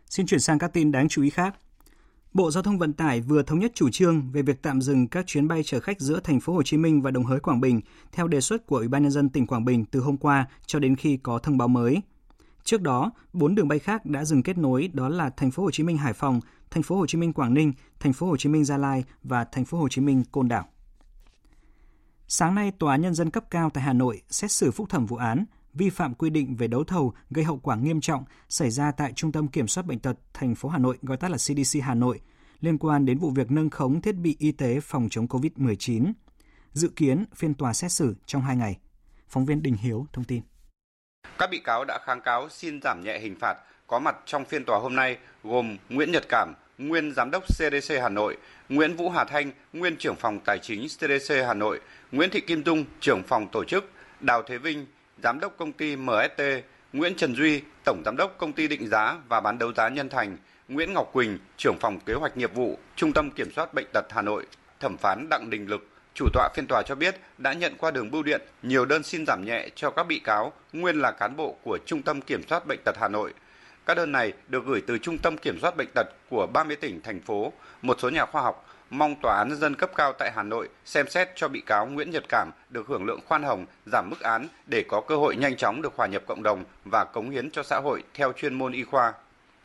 [0.10, 1.56] Xin chuyển sang các tin đáng chú ý khác.
[2.34, 5.28] Bộ Giao thông Vận tải vừa thống nhất chủ trương về việc tạm dừng các
[5.28, 7.82] chuyến bay chở khách giữa thành phố Hồ Chí Minh và Đồng Hới Quảng Bình
[8.12, 10.80] theo đề xuất của Ủy ban nhân dân tỉnh Quảng Bình từ hôm qua cho
[10.80, 12.02] đến khi có thông báo mới.
[12.64, 15.72] Trước đó, bốn đường bay khác đã dừng kết nối đó là thành phố Hồ
[15.72, 16.40] Chí Minh Hải Phòng,
[16.72, 19.44] thành phố Hồ Chí Minh Quảng Ninh, thành phố Hồ Chí Minh Gia Lai và
[19.44, 20.66] thành phố Hồ Chí Minh Côn Đảo.
[22.36, 25.06] Sáng nay, Tòa án Nhân dân cấp cao tại Hà Nội xét xử phúc thẩm
[25.06, 28.70] vụ án vi phạm quy định về đấu thầu gây hậu quả nghiêm trọng xảy
[28.70, 31.38] ra tại Trung tâm Kiểm soát Bệnh tật thành phố Hà Nội, gọi tắt là
[31.38, 32.20] CDC Hà Nội,
[32.60, 36.14] liên quan đến vụ việc nâng khống thiết bị y tế phòng chống COVID-19.
[36.72, 38.78] Dự kiến phiên tòa xét xử trong hai ngày.
[39.30, 40.42] Phóng viên Đình Hiếu thông tin.
[41.38, 44.66] Các bị cáo đã kháng cáo xin giảm nhẹ hình phạt có mặt trong phiên
[44.66, 48.38] tòa hôm nay gồm Nguyễn Nhật Cảm, nguyên giám đốc CDC Hà Nội,
[48.74, 51.80] Nguyễn Vũ Hà Thanh, nguyên trưởng phòng tài chính CDC Hà Nội,
[52.12, 54.86] Nguyễn Thị Kim Dung, trưởng phòng tổ chức, Đào Thế Vinh,
[55.24, 56.42] giám đốc công ty MST,
[56.94, 60.10] Nguyễn Trần Duy, tổng giám đốc công ty định giá và bán đấu giá Nhân
[60.10, 63.88] Thành, Nguyễn Ngọc Quỳnh, trưởng phòng kế hoạch nghiệp vụ, Trung tâm Kiểm soát bệnh
[63.94, 64.46] tật Hà Nội,
[64.80, 68.12] thẩm phán Đặng Đình Lực, chủ tọa phiên tòa cho biết đã nhận qua đường
[68.12, 71.58] bưu điện nhiều đơn xin giảm nhẹ cho các bị cáo nguyên là cán bộ
[71.64, 73.34] của Trung tâm Kiểm soát bệnh tật Hà Nội.
[73.86, 77.02] Các đơn này được gửi từ Trung tâm Kiểm soát bệnh tật của 30 tỉnh
[77.02, 80.32] thành phố, một số nhà khoa học mong tòa án nhân dân cấp cao tại
[80.36, 83.66] Hà Nội xem xét cho bị cáo Nguyễn Nhật Cảm được hưởng lượng khoan hồng,
[83.86, 87.04] giảm mức án để có cơ hội nhanh chóng được hòa nhập cộng đồng và
[87.04, 89.14] cống hiến cho xã hội theo chuyên môn y khoa.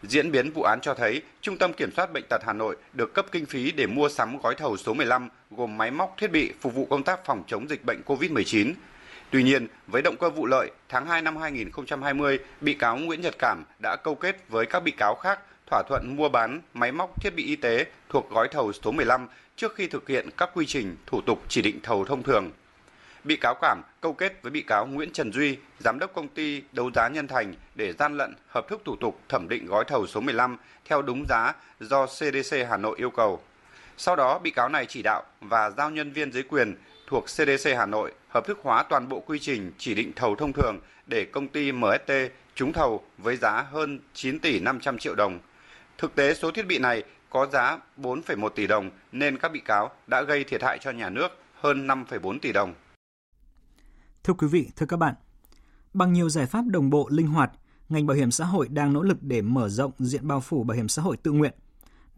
[0.02, 3.14] Diễn biến vụ án cho thấy, Trung tâm Kiểm soát Bệnh tật Hà Nội được
[3.14, 6.52] cấp kinh phí để mua sắm gói thầu số 15 gồm máy móc thiết bị
[6.60, 8.72] phục vụ công tác phòng chống dịch bệnh COVID-19.
[9.30, 13.34] Tuy nhiên, với động cơ vụ lợi, tháng 2 năm 2020, bị cáo Nguyễn Nhật
[13.38, 17.22] Cảm đã câu kết với các bị cáo khác thỏa thuận mua bán máy móc
[17.22, 20.66] thiết bị y tế thuộc gói thầu số 15 trước khi thực hiện các quy
[20.66, 22.50] trình, thủ tục chỉ định thầu thông thường.
[23.24, 26.62] Bị cáo Cảm câu kết với bị cáo Nguyễn Trần Duy, giám đốc công ty
[26.72, 30.06] đấu giá Nhân Thành để gian lận hợp thức thủ tục thẩm định gói thầu
[30.06, 33.40] số 15 theo đúng giá do CDC Hà Nội yêu cầu.
[33.96, 36.76] Sau đó, bị cáo này chỉ đạo và giao nhân viên dưới quyền
[37.08, 40.52] thuộc CDC Hà Nội hợp thức hóa toàn bộ quy trình chỉ định thầu thông
[40.52, 42.12] thường để công ty MST
[42.54, 45.38] trúng thầu với giá hơn 9 tỷ 500 triệu đồng.
[45.98, 49.90] Thực tế số thiết bị này có giá 4,1 tỷ đồng nên các bị cáo
[50.06, 52.74] đã gây thiệt hại cho nhà nước hơn 5,4 tỷ đồng.
[54.24, 55.14] Thưa quý vị, thưa các bạn,
[55.94, 57.50] bằng nhiều giải pháp đồng bộ linh hoạt,
[57.88, 60.76] ngành bảo hiểm xã hội đang nỗ lực để mở rộng diện bao phủ bảo
[60.76, 61.52] hiểm xã hội tự nguyện.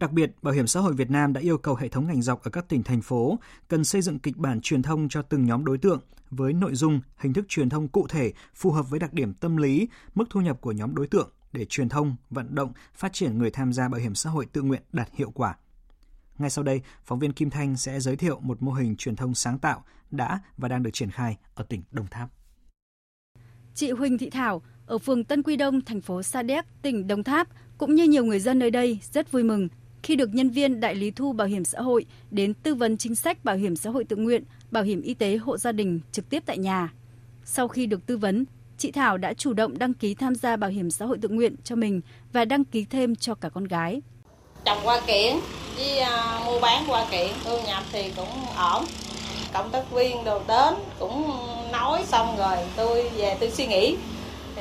[0.01, 2.43] Đặc biệt, Bảo hiểm xã hội Việt Nam đã yêu cầu hệ thống ngành dọc
[2.43, 5.65] ở các tỉnh thành phố cần xây dựng kịch bản truyền thông cho từng nhóm
[5.65, 9.13] đối tượng với nội dung, hình thức truyền thông cụ thể phù hợp với đặc
[9.13, 12.73] điểm tâm lý, mức thu nhập của nhóm đối tượng để truyền thông, vận động,
[12.95, 15.55] phát triển người tham gia bảo hiểm xã hội tự nguyện đạt hiệu quả.
[16.37, 19.35] Ngay sau đây, phóng viên Kim Thanh sẽ giới thiệu một mô hình truyền thông
[19.35, 22.29] sáng tạo đã và đang được triển khai ở tỉnh Đồng Tháp.
[23.75, 27.23] Chị Huỳnh Thị Thảo ở phường Tân Quy Đông, thành phố Sa Đéc, tỉnh Đồng
[27.23, 29.67] Tháp cũng như nhiều người dân nơi đây rất vui mừng
[30.03, 33.15] khi được nhân viên đại lý thu bảo hiểm xã hội đến tư vấn chính
[33.15, 36.29] sách bảo hiểm xã hội tự nguyện, bảo hiểm y tế hộ gia đình trực
[36.29, 36.93] tiếp tại nhà.
[37.45, 38.45] Sau khi được tư vấn,
[38.77, 41.55] chị Thảo đã chủ động đăng ký tham gia bảo hiểm xã hội tự nguyện
[41.63, 42.01] cho mình
[42.33, 44.01] và đăng ký thêm cho cả con gái.
[44.65, 45.35] Chồng qua kiện
[45.77, 48.85] với uh, mua bán qua kiện, thu nhập thì cũng ổn.
[49.53, 51.31] Cộng tác viên đồ đến cũng
[51.71, 53.97] nói xong rồi tôi về tôi suy nghĩ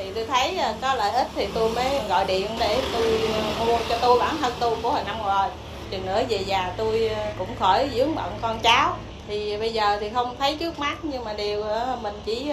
[0.04, 3.64] thì tôi thấy ờ, có lợi ích thì tôi mới gọi điện để tôi ờ,
[3.66, 5.48] mua cho tôi bản thân tôi của hồi năm rồi.
[5.90, 8.96] Chừng nữa về già tôi ờ, cũng khỏi vướng bận con cháu.
[9.28, 11.64] Thì bây giờ thì không thấy trước mắt, nhưng mà điều
[12.02, 12.52] mình chỉ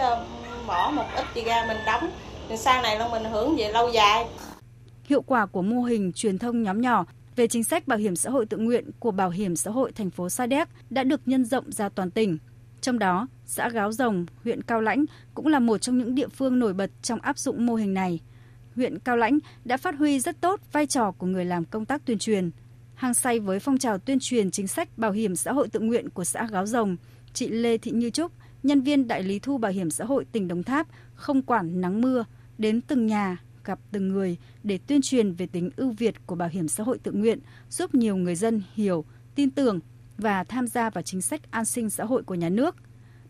[0.68, 2.10] bỏ một ít đi ra mình đóng.
[2.50, 4.26] Thì sau này là mình hưởng về lâu dài.
[5.04, 7.06] Hiệu quả của mô hình truyền thông nhóm nhỏ
[7.36, 10.10] về chính sách bảo hiểm xã hội tự nguyện của Bảo hiểm xã hội thành
[10.10, 12.38] phố Sa Đéc đã được nhân rộng ra toàn tỉnh.
[12.82, 16.60] Trong đó, xã Gáo Rồng, huyện Cao Lãnh cũng là một trong những địa phương
[16.60, 18.20] nổi bật trong áp dụng mô hình này.
[18.76, 22.06] Huyện Cao Lãnh đã phát huy rất tốt vai trò của người làm công tác
[22.06, 22.52] tuyên truyền.
[22.96, 26.10] Hàng say với phong trào tuyên truyền chính sách bảo hiểm xã hội tự nguyện
[26.10, 26.98] của xã Gáo Rồng,
[27.34, 28.32] chị Lê Thị Như Trúc,
[28.64, 32.02] nhân viên đại lý thu bảo hiểm xã hội tỉnh Đồng Tháp, không quản nắng
[32.02, 32.26] mưa,
[32.58, 36.50] đến từng nhà, gặp từng người để tuyên truyền về tính ưu việt của bảo
[36.50, 39.80] hiểm xã hội tự nguyện, giúp nhiều người dân hiểu, tin tưởng
[40.18, 42.76] và tham gia vào chính sách an sinh xã hội của nhà nước.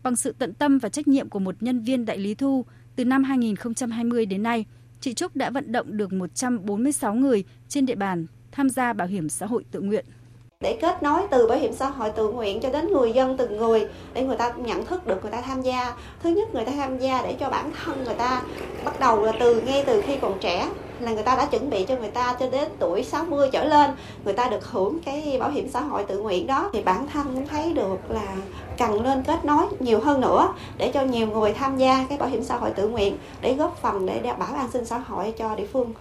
[0.02, 2.64] Bằng sự tận tâm và trách nhiệm của một nhân viên đại lý thu,
[2.96, 4.64] từ năm 2020 đến nay,
[5.00, 9.28] chị Trúc đã vận động được 146 người trên địa bàn tham gia bảo hiểm
[9.28, 10.06] xã hội tự nguyện
[10.62, 13.56] để kết nối từ bảo hiểm xã hội tự nguyện cho đến người dân từng
[13.56, 16.72] người để người ta nhận thức được người ta tham gia thứ nhất người ta
[16.76, 18.42] tham gia để cho bản thân người ta
[18.84, 20.68] bắt đầu là từ ngay từ khi còn trẻ
[21.00, 23.90] là người ta đã chuẩn bị cho người ta cho đến tuổi 60 trở lên
[24.24, 27.26] người ta được hưởng cái bảo hiểm xã hội tự nguyện đó thì bản thân
[27.34, 28.36] cũng thấy được là
[28.78, 32.28] cần lên kết nối nhiều hơn nữa để cho nhiều người tham gia cái bảo
[32.28, 35.34] hiểm xã hội tự nguyện để góp phần để đảm bảo an sinh xã hội
[35.38, 35.92] cho địa phương.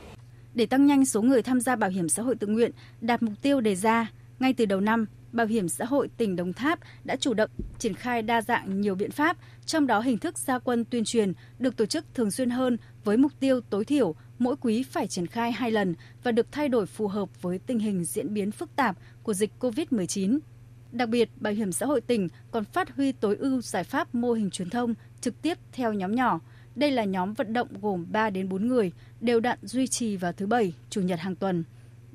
[0.53, 3.33] Để tăng nhanh số người tham gia bảo hiểm xã hội tự nguyện đạt mục
[3.41, 4.07] tiêu đề ra,
[4.39, 7.93] ngay từ đầu năm, Bảo hiểm xã hội tỉnh Đồng Tháp đã chủ động triển
[7.93, 11.77] khai đa dạng nhiều biện pháp, trong đó hình thức gia quân tuyên truyền được
[11.77, 15.51] tổ chức thường xuyên hơn với mục tiêu tối thiểu mỗi quý phải triển khai
[15.51, 18.97] hai lần và được thay đổi phù hợp với tình hình diễn biến phức tạp
[19.23, 20.39] của dịch COVID-19.
[20.91, 24.33] Đặc biệt, Bảo hiểm xã hội tỉnh còn phát huy tối ưu giải pháp mô
[24.33, 26.39] hình truyền thông trực tiếp theo nhóm nhỏ.
[26.75, 30.31] Đây là nhóm vận động gồm 3 đến 4 người, đều đặn duy trì vào
[30.33, 31.63] thứ Bảy, Chủ nhật hàng tuần.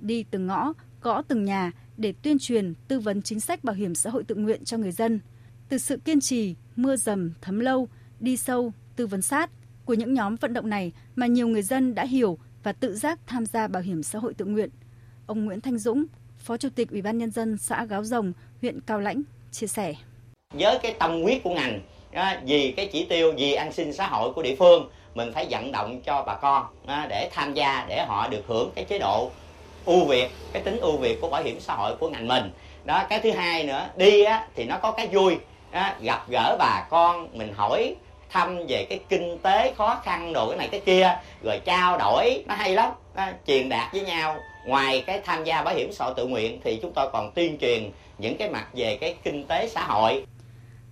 [0.02, 3.94] Đi từng ngõ, gõ từng nhà để tuyên truyền, tư vấn chính sách bảo hiểm
[3.94, 5.20] xã hội tự nguyện cho người dân.
[5.68, 7.88] Từ sự kiên trì, mưa dầm, thấm lâu,
[8.20, 9.50] đi sâu, tư vấn sát
[9.84, 13.18] của những nhóm vận động này mà nhiều người dân đã hiểu và tự giác
[13.26, 14.70] tham gia bảo hiểm xã hội tự nguyện.
[15.26, 16.04] Ông Nguyễn Thanh Dũng,
[16.38, 19.94] Phó Chủ tịch Ủy ban nhân dân xã Gáo Rồng, huyện Cao Lãnh chia sẻ.
[20.54, 21.80] Với cái tâm huyết của ngành,
[22.44, 25.72] vì cái chỉ tiêu, vì an sinh xã hội của địa phương, mình phải vận
[25.72, 26.66] động cho bà con
[27.08, 29.30] để tham gia để họ được hưởng cái chế độ
[29.84, 32.50] ưu việt cái tính ưu việt của bảo hiểm xã hội của ngành mình.
[32.84, 35.36] Đó cái thứ hai nữa đi á, thì nó có cái vui.
[35.70, 37.94] Á, gặp gỡ bà con mình hỏi
[38.30, 42.44] thăm về cái kinh tế khó khăn đồ cái này cái kia rồi trao đổi
[42.46, 42.90] nó hay lắm.
[43.14, 44.36] Đó, truyền đạt với nhau.
[44.66, 47.58] Ngoài cái tham gia bảo hiểm xã hội tự nguyện thì chúng tôi còn tuyên
[47.60, 50.24] truyền những cái mặt về cái kinh tế xã hội.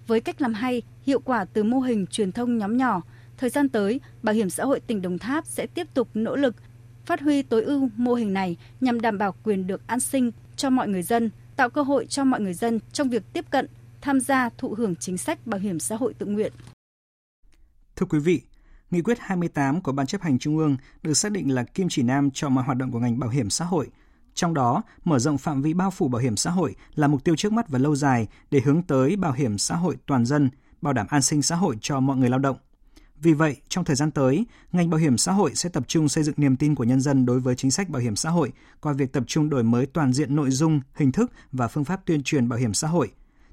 [0.06, 3.00] Với cách làm hay hiệu quả từ mô hình truyền thông nhóm nhỏ
[3.38, 6.54] thời gian tới bảo hiểm xã hội tỉnh đồng tháp sẽ tiếp tục nỗ lực
[7.10, 10.70] phát huy tối ưu mô hình này nhằm đảm bảo quyền được an sinh cho
[10.70, 13.68] mọi người dân, tạo cơ hội cho mọi người dân trong việc tiếp cận,
[14.00, 16.52] tham gia thụ hưởng chính sách bảo hiểm xã hội tự nguyện.
[17.96, 18.42] Thưa quý vị,
[18.90, 22.02] Nghị quyết 28 của Ban chấp hành Trung ương được xác định là kim chỉ
[22.02, 23.88] nam cho mọi hoạt động của ngành bảo hiểm xã hội.
[24.34, 27.36] Trong đó, mở rộng phạm vi bao phủ bảo hiểm xã hội là mục tiêu
[27.36, 30.50] trước mắt và lâu dài để hướng tới bảo hiểm xã hội toàn dân,
[30.82, 32.56] bảo đảm an sinh xã hội cho mọi người lao động.
[33.22, 36.24] Vì vậy, trong thời gian tới, ngành bảo hiểm xã hội sẽ tập trung xây
[36.24, 38.92] dựng niềm tin của nhân dân đối với chính sách bảo hiểm xã hội qua
[38.92, 42.22] việc tập trung đổi mới toàn diện nội dung, hình thức và phương pháp tuyên
[42.22, 43.10] truyền bảo hiểm xã hội.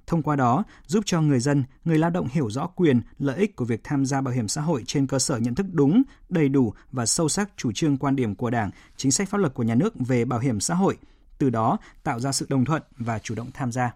[0.08, 3.56] Thông qua đó, giúp cho người dân, người lao động hiểu rõ quyền, lợi ích
[3.56, 6.50] của việc tham gia bảo hiểm xã hội trên cơ sở nhận thức đúng, đầy
[6.50, 9.64] đủ và sâu sắc chủ trương quan điểm của Đảng, chính sách pháp luật của
[9.64, 10.98] nhà nước về bảo hiểm xã hội,
[11.38, 13.92] từ đó tạo ra sự đồng thuận và chủ động tham gia.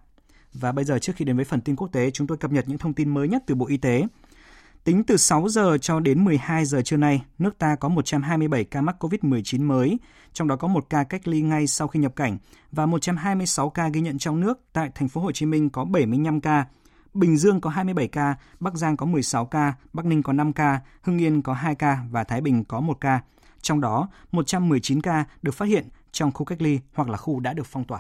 [0.54, 2.68] Và bây giờ trước khi đến với phần tin quốc tế, chúng tôi cập nhật
[2.68, 4.08] những thông tin mới nhất từ Bộ Y tế.
[4.84, 8.82] Tính từ 6 giờ cho đến 12 giờ trưa nay, nước ta có 127 ca
[8.82, 10.00] mắc COVID-19 mới,
[10.34, 12.38] trong đó có một ca cách ly ngay sau khi nhập cảnh
[12.72, 14.60] và 126 ca ghi nhận trong nước.
[14.74, 16.65] Tại thành phố Hồ Chí Minh có 75 ca,
[17.13, 20.80] Bình Dương có 27 ca, Bắc Giang có 16 ca, Bắc Ninh có 5 ca,
[21.02, 23.22] Hưng Yên có 2 ca và Thái Bình có 1 ca.
[23.62, 27.54] Trong đó, 119 ca được phát hiện trong khu cách ly hoặc là khu đã
[27.54, 28.00] được phong tỏa.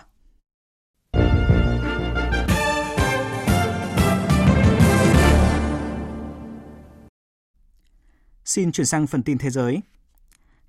[8.51, 9.81] Xin chuyển sang phần tin thế giới.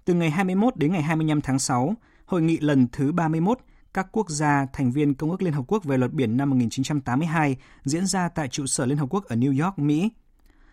[0.05, 1.95] Từ ngày 21 đến ngày 25 tháng 6,
[2.27, 3.59] hội nghị lần thứ 31
[3.95, 7.57] các quốc gia thành viên Công ước Liên Hợp Quốc về luật biển năm 1982
[7.85, 10.11] diễn ra tại trụ sở Liên Hợp Quốc ở New York, Mỹ.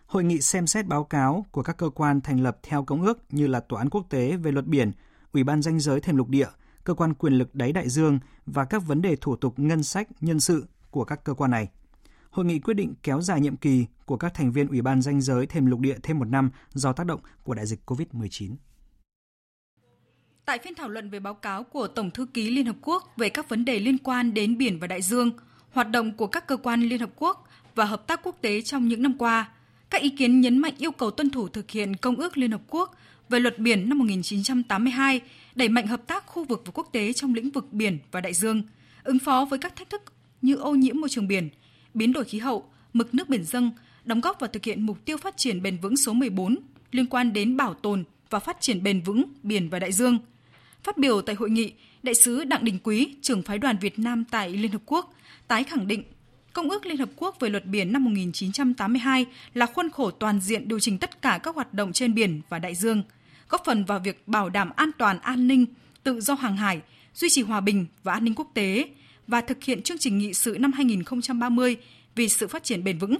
[0.06, 3.18] Hội nghị xem xét báo cáo của các cơ quan thành lập theo công ước
[3.30, 4.92] như là Tòa án Quốc tế về luật biển,
[5.32, 6.48] Ủy ban danh giới thềm lục địa,
[6.84, 10.08] cơ quan quyền lực đáy đại dương và các vấn đề thủ tục ngân sách,
[10.20, 11.68] nhân sự của các cơ quan này
[12.30, 15.20] hội nghị quyết định kéo dài nhiệm kỳ của các thành viên Ủy ban danh
[15.20, 18.54] giới thêm lục địa thêm một năm do tác động của đại dịch COVID-19.
[20.44, 23.28] Tại phiên thảo luận về báo cáo của Tổng thư ký Liên Hợp Quốc về
[23.28, 25.30] các vấn đề liên quan đến biển và đại dương,
[25.70, 28.88] hoạt động của các cơ quan Liên Hợp Quốc và hợp tác quốc tế trong
[28.88, 29.48] những năm qua,
[29.90, 32.62] các ý kiến nhấn mạnh yêu cầu tuân thủ thực hiện Công ước Liên Hợp
[32.68, 32.94] Quốc
[33.28, 35.20] về luật biển năm 1982,
[35.54, 38.34] đẩy mạnh hợp tác khu vực và quốc tế trong lĩnh vực biển và đại
[38.34, 38.62] dương,
[39.04, 40.02] ứng phó với các thách thức
[40.42, 41.48] như ô nhiễm môi trường biển,
[41.94, 43.70] biến đổi khí hậu, mực nước biển dâng,
[44.04, 46.56] đóng góp vào thực hiện mục tiêu phát triển bền vững số 14
[46.90, 50.18] liên quan đến bảo tồn và phát triển bền vững biển và đại dương.
[50.82, 51.72] Phát biểu tại hội nghị,
[52.02, 55.14] đại sứ Đặng Đình Quý, trưởng phái đoàn Việt Nam tại Liên Hợp Quốc,
[55.48, 56.02] tái khẳng định
[56.52, 60.68] Công ước Liên Hợp Quốc về luật biển năm 1982 là khuôn khổ toàn diện
[60.68, 63.02] điều chỉnh tất cả các hoạt động trên biển và đại dương,
[63.48, 65.66] góp phần vào việc bảo đảm an toàn an ninh,
[66.02, 66.80] tự do hàng hải,
[67.14, 68.88] duy trì hòa bình và an ninh quốc tế,
[69.30, 71.76] và thực hiện chương trình nghị sự năm 2030
[72.14, 73.16] vì sự phát triển bền vững.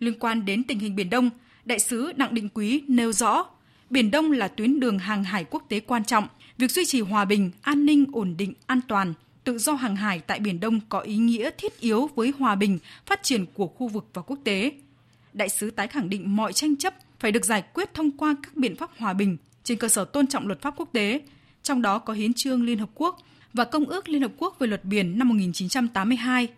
[0.00, 1.30] Liên quan đến tình hình Biển Đông,
[1.64, 3.46] Đại sứ Đặng Định Quý nêu rõ,
[3.90, 6.28] Biển Đông là tuyến đường hàng hải quốc tế quan trọng.
[6.58, 10.20] Việc duy trì hòa bình, an ninh, ổn định, an toàn, tự do hàng hải
[10.20, 13.88] tại Biển Đông có ý nghĩa thiết yếu với hòa bình, phát triển của khu
[13.88, 14.72] vực và quốc tế.
[15.32, 18.56] Đại sứ tái khẳng định mọi tranh chấp phải được giải quyết thông qua các
[18.56, 21.20] biện pháp hòa bình trên cơ sở tôn trọng luật pháp quốc tế,
[21.62, 23.18] trong đó có hiến trương Liên Hợp Quốc
[23.52, 26.48] và Công ước Liên Hợp Quốc về luật biển năm 1982,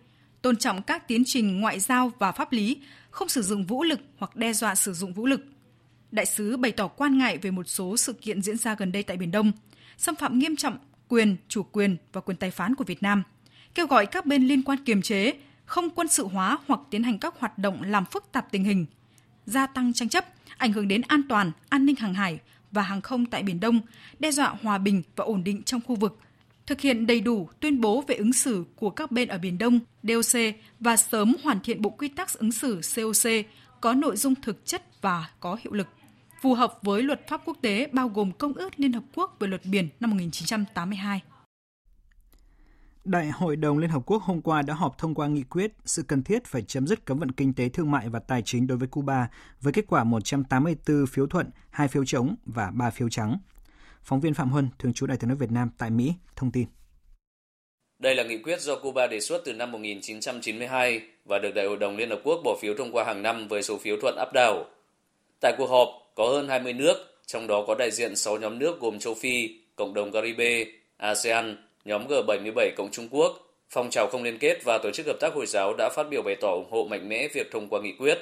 [0.41, 2.77] tôn trọng các tiến trình ngoại giao và pháp lý,
[3.09, 5.45] không sử dụng vũ lực hoặc đe dọa sử dụng vũ lực.
[6.11, 9.03] Đại sứ bày tỏ quan ngại về một số sự kiện diễn ra gần đây
[9.03, 9.51] tại Biển Đông,
[9.97, 10.77] xâm phạm nghiêm trọng
[11.07, 13.23] quyền, chủ quyền và quyền tài phán của Việt Nam,
[13.75, 15.33] kêu gọi các bên liên quan kiềm chế,
[15.65, 18.85] không quân sự hóa hoặc tiến hành các hoạt động làm phức tạp tình hình,
[19.45, 20.25] gia tăng tranh chấp,
[20.57, 22.39] ảnh hưởng đến an toàn, an ninh hàng hải
[22.71, 23.79] và hàng không tại Biển Đông,
[24.19, 26.19] đe dọa hòa bình và ổn định trong khu vực
[26.67, 29.79] thực hiện đầy đủ tuyên bố về ứng xử của các bên ở Biển Đông
[30.03, 30.41] DOC
[30.79, 33.31] và sớm hoàn thiện bộ quy tắc ứng xử COC
[33.81, 35.87] có nội dung thực chất và có hiệu lực,
[36.41, 39.47] phù hợp với luật pháp quốc tế bao gồm Công ước Liên Hợp Quốc về
[39.47, 41.21] luật biển năm 1982.
[43.05, 46.03] Đại hội đồng Liên Hợp Quốc hôm qua đã họp thông qua nghị quyết sự
[46.03, 48.77] cần thiết phải chấm dứt cấm vận kinh tế thương mại và tài chính đối
[48.77, 49.29] với Cuba
[49.61, 53.37] với kết quả 184 phiếu thuận, 2 phiếu chống và 3 phiếu trắng.
[54.05, 56.65] Phóng viên Phạm Huân, thường trú Đại tiếng nói Việt Nam tại Mỹ, thông tin.
[57.99, 61.77] Đây là nghị quyết do Cuba đề xuất từ năm 1992 và được Đại hội
[61.77, 64.33] đồng Liên Hợp Quốc bỏ phiếu thông qua hàng năm với số phiếu thuận áp
[64.33, 64.65] đảo.
[65.41, 68.79] Tại cuộc họp, có hơn 20 nước, trong đó có đại diện 6 nhóm nước
[68.79, 70.65] gồm châu Phi, Cộng đồng Caribe,
[70.97, 73.39] ASEAN, nhóm G77 cộng Trung Quốc,
[73.69, 76.21] Phong trào không liên kết và Tổ chức Hợp tác Hồi giáo đã phát biểu
[76.21, 78.17] bày tỏ ủng hộ mạnh mẽ việc thông qua nghị quyết.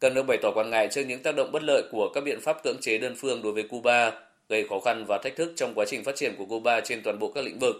[0.00, 2.40] Các nước bày tỏ quan ngại trước những tác động bất lợi của các biện
[2.40, 5.74] pháp cưỡng chế đơn phương đối với Cuba gây khó khăn và thách thức trong
[5.74, 7.76] quá trình phát triển của Cuba trên toàn bộ các lĩnh vực.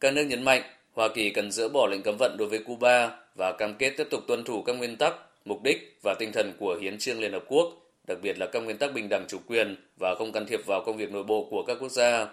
[0.00, 0.62] Các nước nhấn mạnh
[0.92, 4.06] Hoa Kỳ cần dỡ bỏ lệnh cấm vận đối với Cuba và cam kết tiếp
[4.10, 5.14] tục tuân thủ các nguyên tắc,
[5.44, 7.72] mục đích và tinh thần của Hiến trương Liên Hợp Quốc,
[8.08, 10.82] đặc biệt là các nguyên tắc bình đẳng chủ quyền và không can thiệp vào
[10.86, 12.26] công việc nội bộ của các quốc gia.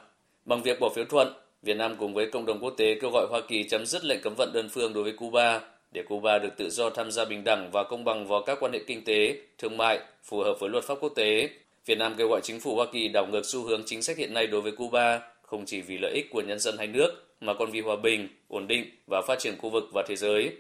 [0.45, 3.28] Bằng việc bỏ phiếu thuận, Việt Nam cùng với cộng đồng quốc tế kêu gọi
[3.30, 5.61] Hoa Kỳ chấm dứt lệnh cấm vận đơn phương đối với Cuba
[5.91, 8.74] để Cuba được tự do tham gia bình đẳng và công bằng vào các quan
[8.74, 11.49] hệ kinh tế, thương mại phù hợp với luật pháp quốc tế
[11.86, 14.34] Việt Nam kêu gọi chính phủ Hoa Kỳ đảo ngược xu hướng chính sách hiện
[14.34, 17.09] nay đối với Cuba, không chỉ vì lợi ích của nhân dân hai nước,
[17.39, 20.57] mà còn vì hòa bình, ổn định và phát triển khu vực và thế giới.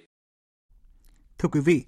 [1.37, 1.83] Thưa quý vị,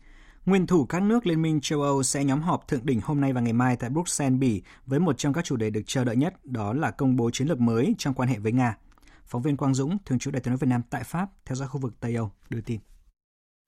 [0.45, 3.34] Nguyên thủ các nước Liên minh châu Âu sẽ nhóm họp thượng đỉnh hôm nay
[3.34, 6.15] và ngày mai tại Bruxelles, Bỉ với một trong các chủ đề được chờ đợi
[6.15, 8.77] nhất, đó là công bố chiến lược mới trong quan hệ với Nga.
[9.25, 11.67] Phóng viên Quang Dũng, thường trú Đại tiếng nói Việt Nam tại Pháp, theo dõi
[11.67, 12.79] khu vực Tây Âu, đưa tin.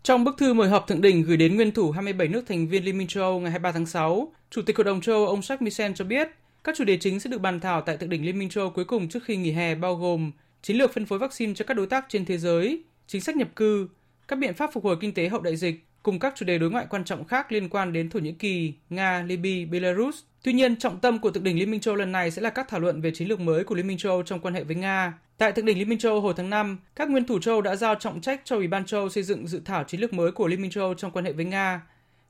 [0.05, 2.85] Trong bức thư mời họp thượng đỉnh gửi đến nguyên thủ 27 nước thành viên
[2.85, 5.39] Liên minh châu Âu ngày 23 tháng 6, Chủ tịch Hội đồng châu Âu ông
[5.39, 6.27] Jacques Michel cho biết
[6.63, 8.69] các chủ đề chính sẽ được bàn thảo tại thượng đỉnh Liên minh châu Âu
[8.69, 10.31] cuối cùng trước khi nghỉ hè bao gồm
[10.61, 13.47] chiến lược phân phối vaccine cho các đối tác trên thế giới, chính sách nhập
[13.55, 13.87] cư,
[14.27, 16.71] các biện pháp phục hồi kinh tế hậu đại dịch, cùng các chủ đề đối
[16.71, 20.19] ngoại quan trọng khác liên quan đến Thổ Nhĩ Kỳ, Nga, Libya, Belarus.
[20.43, 22.67] Tuy nhiên, trọng tâm của thượng đỉnh Liên minh châu lần này sẽ là các
[22.69, 25.13] thảo luận về chiến lược mới của Liên minh châu trong quan hệ với Nga.
[25.37, 27.95] Tại thượng đỉnh Liên minh châu hồi tháng 5, các nguyên thủ châu đã giao
[27.95, 30.61] trọng trách cho Ủy ban châu xây dựng dự thảo chiến lược mới của Liên
[30.61, 31.81] minh châu trong quan hệ với Nga.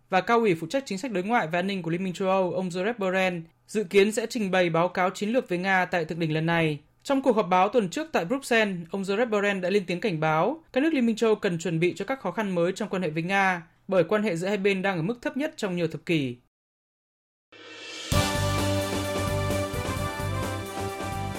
[0.09, 2.13] Và cao ủy phụ trách chính sách đối ngoại và an ninh của Liên minh
[2.13, 3.37] châu Âu, ông Joseph Borrell,
[3.67, 6.45] dự kiến sẽ trình bày báo cáo chiến lược với Nga tại thượng đỉnh lần
[6.45, 6.79] này.
[7.03, 10.19] Trong cuộc họp báo tuần trước tại Bruxelles, ông Joseph Borrell đã lên tiếng cảnh
[10.19, 12.89] báo các nước Liên minh châu cần chuẩn bị cho các khó khăn mới trong
[12.89, 15.53] quan hệ với Nga, bởi quan hệ giữa hai bên đang ở mức thấp nhất
[15.57, 16.35] trong nhiều thập kỷ.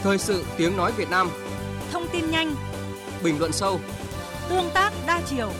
[0.02, 1.28] Thời sự tiếng nói Việt Nam
[1.92, 2.54] Thông tin nhanh
[3.24, 3.80] Bình luận sâu
[4.48, 5.50] Tương tác đa chiều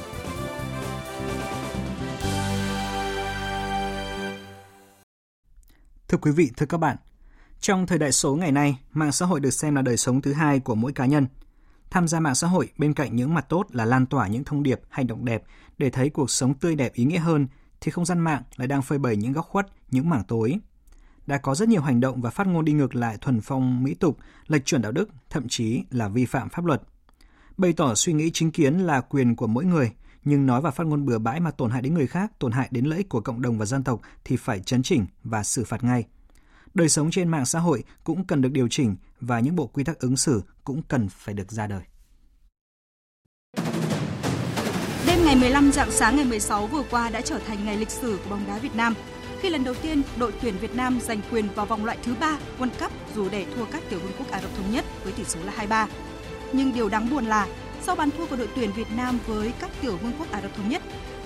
[6.08, 6.96] Thưa quý vị, thưa các bạn,
[7.60, 10.32] trong thời đại số ngày nay, mạng xã hội được xem là đời sống thứ
[10.32, 11.26] hai của mỗi cá nhân.
[11.90, 14.62] Tham gia mạng xã hội bên cạnh những mặt tốt là lan tỏa những thông
[14.62, 15.42] điệp, hành động đẹp
[15.78, 17.46] để thấy cuộc sống tươi đẹp ý nghĩa hơn,
[17.80, 20.58] thì không gian mạng lại đang phơi bày những góc khuất, những mảng tối.
[21.26, 23.94] Đã có rất nhiều hành động và phát ngôn đi ngược lại thuần phong mỹ
[23.94, 26.82] tục, lệch chuẩn đạo đức, thậm chí là vi phạm pháp luật.
[27.56, 29.92] Bày tỏ suy nghĩ chính kiến là quyền của mỗi người,
[30.24, 32.68] nhưng nói và phát ngôn bừa bãi mà tổn hại đến người khác, tổn hại
[32.70, 35.64] đến lợi ích của cộng đồng và dân tộc thì phải chấn chỉnh và xử
[35.64, 36.04] phạt ngay.
[36.74, 39.84] Đời sống trên mạng xã hội cũng cần được điều chỉnh và những bộ quy
[39.84, 41.82] tắc ứng xử cũng cần phải được ra đời.
[45.06, 48.18] Đêm ngày 15 dạng sáng ngày 16 vừa qua đã trở thành ngày lịch sử
[48.24, 48.94] của bóng đá Việt Nam
[49.40, 52.38] khi lần đầu tiên đội tuyển Việt Nam giành quyền vào vòng loại thứ 3
[52.58, 55.24] World Cup dù để thua các tiểu vương quốc Ả Rập thống nhất với tỷ
[55.24, 55.86] số là 2-3.
[56.52, 57.46] Nhưng điều đáng buồn là
[57.82, 60.56] sau bàn thua của đội tuyển Việt Nam với các tiểu vương quốc Ả Rập
[60.56, 60.82] thống nhất,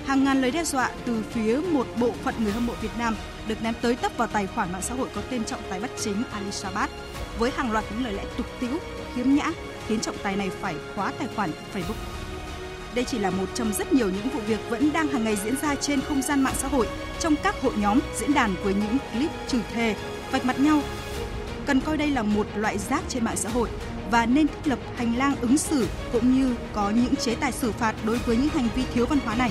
[0.06, 3.16] hàng ngàn lời đe dọa từ phía một bộ phận người hâm mộ Việt Nam
[3.48, 5.90] được ném tới tấp vào tài khoản mạng xã hội có tên trọng tài bắt
[5.98, 6.90] chính Ali Sabat
[7.38, 8.78] với hàng loạt những lời lẽ tục tĩu,
[9.14, 9.50] khiếm nhã
[9.86, 12.19] khiến trọng tài này phải khóa tài khoản Facebook.
[12.94, 15.56] Đây chỉ là một trong rất nhiều những vụ việc vẫn đang hàng ngày diễn
[15.56, 16.88] ra trên không gian mạng xã hội
[17.18, 19.94] trong các hội nhóm diễn đàn với những clip trừ thề,
[20.32, 20.80] vạch mặt nhau.
[21.66, 23.68] Cần coi đây là một loại rác trên mạng xã hội
[24.10, 27.72] và nên thiết lập hành lang ứng xử cũng như có những chế tài xử
[27.72, 29.50] phạt đối với những hành vi thiếu văn hóa này.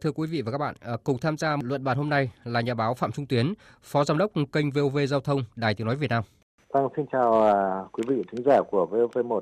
[0.00, 2.60] Thưa quý vị và các bạn, à, cùng tham gia luận bàn hôm nay là
[2.60, 5.96] nhà báo Phạm Trung Tiến, Phó Giám đốc kênh VOV Giao thông Đài Tiếng Nói
[5.96, 6.24] Việt Nam.
[6.68, 7.54] Vâng, xin chào à,
[7.92, 9.40] quý vị thính giả của VOV1.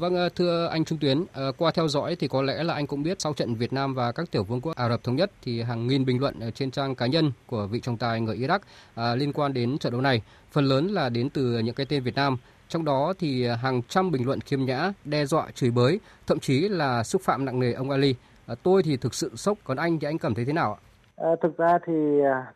[0.00, 2.86] Vâng, ờ, thưa anh Trung Tuyến, ờ, qua theo dõi thì có lẽ là anh
[2.86, 5.30] cũng biết sau trận Việt Nam và các tiểu vương quốc Ả Rập Thống Nhất
[5.42, 8.58] thì hàng nghìn bình luận trên trang cá nhân của vị trọng tài người Iraq
[8.94, 10.22] ờ, liên quan đến trận đấu này,
[10.52, 12.36] phần lớn là đến từ những cái tên Việt Nam.
[12.68, 16.68] Trong đó thì hàng trăm bình luận khiêm nhã, đe dọa, chửi bới, thậm chí
[16.68, 18.14] là xúc phạm nặng nề ông Ali.
[18.62, 20.80] Tôi thì thực sự sốc, còn anh thì anh cảm thấy thế nào ạ?
[21.16, 21.92] À, thực ra thì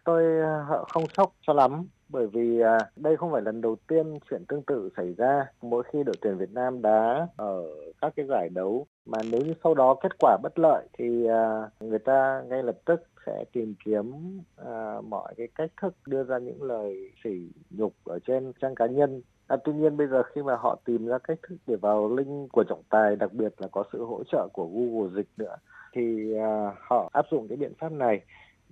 [0.05, 0.22] tôi
[0.89, 4.62] không sốc cho lắm bởi vì à, đây không phải lần đầu tiên chuyện tương
[4.62, 5.46] tự xảy ra.
[5.62, 7.62] Mỗi khi đội tuyển Việt Nam đá ở
[8.00, 11.70] các cái giải đấu mà nếu như sau đó kết quả bất lợi thì à,
[11.80, 14.12] người ta ngay lập tức sẽ tìm kiếm
[14.56, 18.86] à, mọi cái cách thức đưa ra những lời sỉ nhục ở trên trang cá
[18.86, 19.22] nhân.
[19.46, 22.52] À, tuy nhiên bây giờ khi mà họ tìm ra cách thức để vào link
[22.52, 25.56] của trọng tài đặc biệt là có sự hỗ trợ của Google dịch nữa
[25.92, 28.20] thì à, họ áp dụng cái biện pháp này.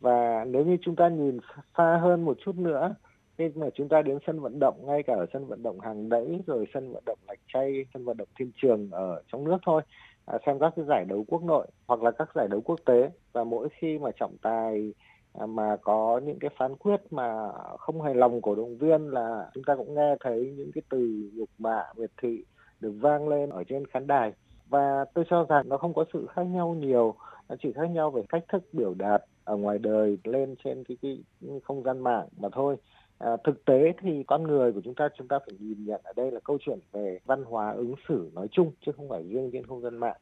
[0.00, 1.38] Và nếu như chúng ta nhìn
[1.76, 2.94] xa hơn một chút nữa
[3.38, 6.08] khi mà chúng ta đến sân vận động ngay cả ở sân vận động hàng
[6.08, 9.56] đẫy rồi sân vận động lạch chay sân vận động thiên trường ở trong nước
[9.66, 9.82] thôi
[10.26, 13.10] à, xem các cái giải đấu quốc nội hoặc là các giải đấu quốc tế.
[13.32, 14.94] Và mỗi khi mà trọng tài
[15.32, 19.50] à, mà có những cái phán quyết mà không hài lòng cổ động viên là
[19.54, 22.44] chúng ta cũng nghe thấy những cái từ nhục mạ miệt thị
[22.80, 24.32] được vang lên ở trên khán đài.
[24.68, 27.14] Và tôi cho rằng nó không có sự khác nhau nhiều
[27.48, 30.96] nó chỉ khác nhau về cách thức biểu đạt ở ngoài đời lên trên cái,
[31.02, 31.18] cái
[31.64, 32.76] không gian mạng mà thôi.
[33.18, 36.12] À, thực tế thì con người của chúng ta chúng ta phải nhìn nhận ở
[36.16, 39.50] đây là câu chuyện về văn hóa ứng xử nói chung chứ không phải riêng
[39.52, 40.16] trên không gian mạng.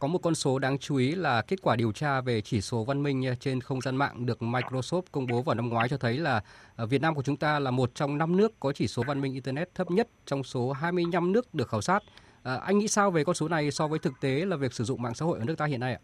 [0.00, 2.84] Có một con số đáng chú ý là kết quả điều tra về chỉ số
[2.84, 5.96] văn minh ờ, trên không gian mạng được Microsoft công bố vào năm ngoái cho
[5.96, 6.42] thấy là
[6.76, 9.20] ờ, Việt Nam của chúng ta là một trong năm nước có chỉ số văn
[9.20, 12.02] minh Internet thấp nhất trong số 25 nước được khảo sát.
[12.42, 14.84] À, anh nghĩ sao về con số này so với thực tế là việc sử
[14.84, 16.00] dụng mạng xã hội ở nước ta hiện nay ạ?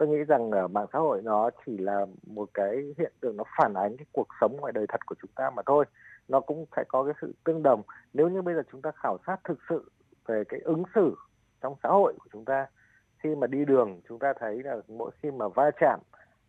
[0.00, 3.44] Tôi nghĩ rằng ở mạng xã hội nó chỉ là một cái hiện tượng nó
[3.58, 5.84] phản ánh cái cuộc sống ngoài đời thật của chúng ta mà thôi.
[6.28, 7.82] Nó cũng phải có cái sự tương đồng.
[8.12, 9.90] Nếu như bây giờ chúng ta khảo sát thực sự
[10.26, 11.14] về cái ứng xử
[11.62, 12.66] trong xã hội của chúng ta
[13.18, 16.00] khi mà đi đường chúng ta thấy là mỗi khi mà va chạm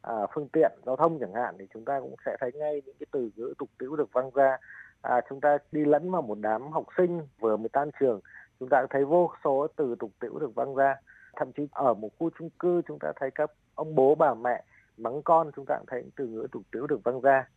[0.02, 2.95] à, phương tiện giao thông chẳng hạn thì chúng ta cũng sẽ thấy ngay những
[2.99, 4.58] cái từ ngữ tục tĩu được văng ra.
[5.02, 8.20] À, chúng ta đi lẫn vào một đám học sinh vừa mới tan trường
[8.60, 10.95] chúng ta thấy vô số từ tục tĩu được văng ra
[11.36, 14.64] thậm chí ở một khu chung cư chúng ta thấy các ông bố, bà mẹ
[14.98, 17.48] mắng con, chúng ta cũng thấy từ ngữ tục tĩu được văng ra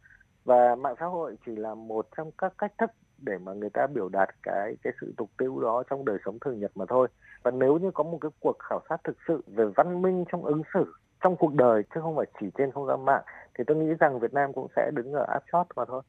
[0.45, 3.87] và mạng xã hội chỉ là một trong các cách thức để mà người ta
[3.87, 7.09] biểu đạt cái cái sự tục tĩu đó trong đời sống thường nhật mà thôi
[7.43, 10.45] và nếu như có một cái cuộc khảo sát thực sự về văn minh trong
[10.45, 10.93] ứng xử
[11.25, 13.23] trong cuộc đời, chứ không phải chỉ trên không gian mạng,
[13.59, 16.03] thì tôi nghĩ rằng Việt Nam cũng sẽ đứng ở áp chót mà thôi.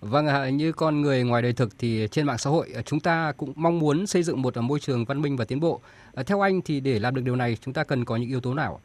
[0.00, 3.32] Vâng, à, như con người ngoài đời thực thì trên mạng xã hội chúng ta
[3.36, 5.80] cũng mong muốn xây dựng một môi trường văn minh và tiến bộ.
[6.14, 8.40] À, theo anh thì để làm được điều này chúng ta cần có những yếu
[8.40, 8.80] tố nào?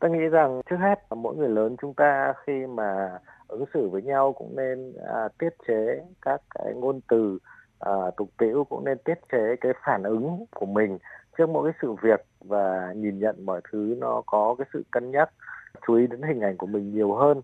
[0.00, 4.02] Tôi nghĩ rằng trước hết mỗi người lớn chúng ta khi mà ứng xử với
[4.02, 7.38] nhau cũng nên à, tiết chế các cái ngôn từ
[7.78, 10.98] à, tục tĩu cũng nên tiết chế cái phản ứng của mình
[11.38, 15.10] trước mỗi cái sự việc và nhìn nhận mọi thứ nó có cái sự cân
[15.10, 15.30] nhắc
[15.86, 17.40] chú ý đến hình ảnh của mình nhiều hơn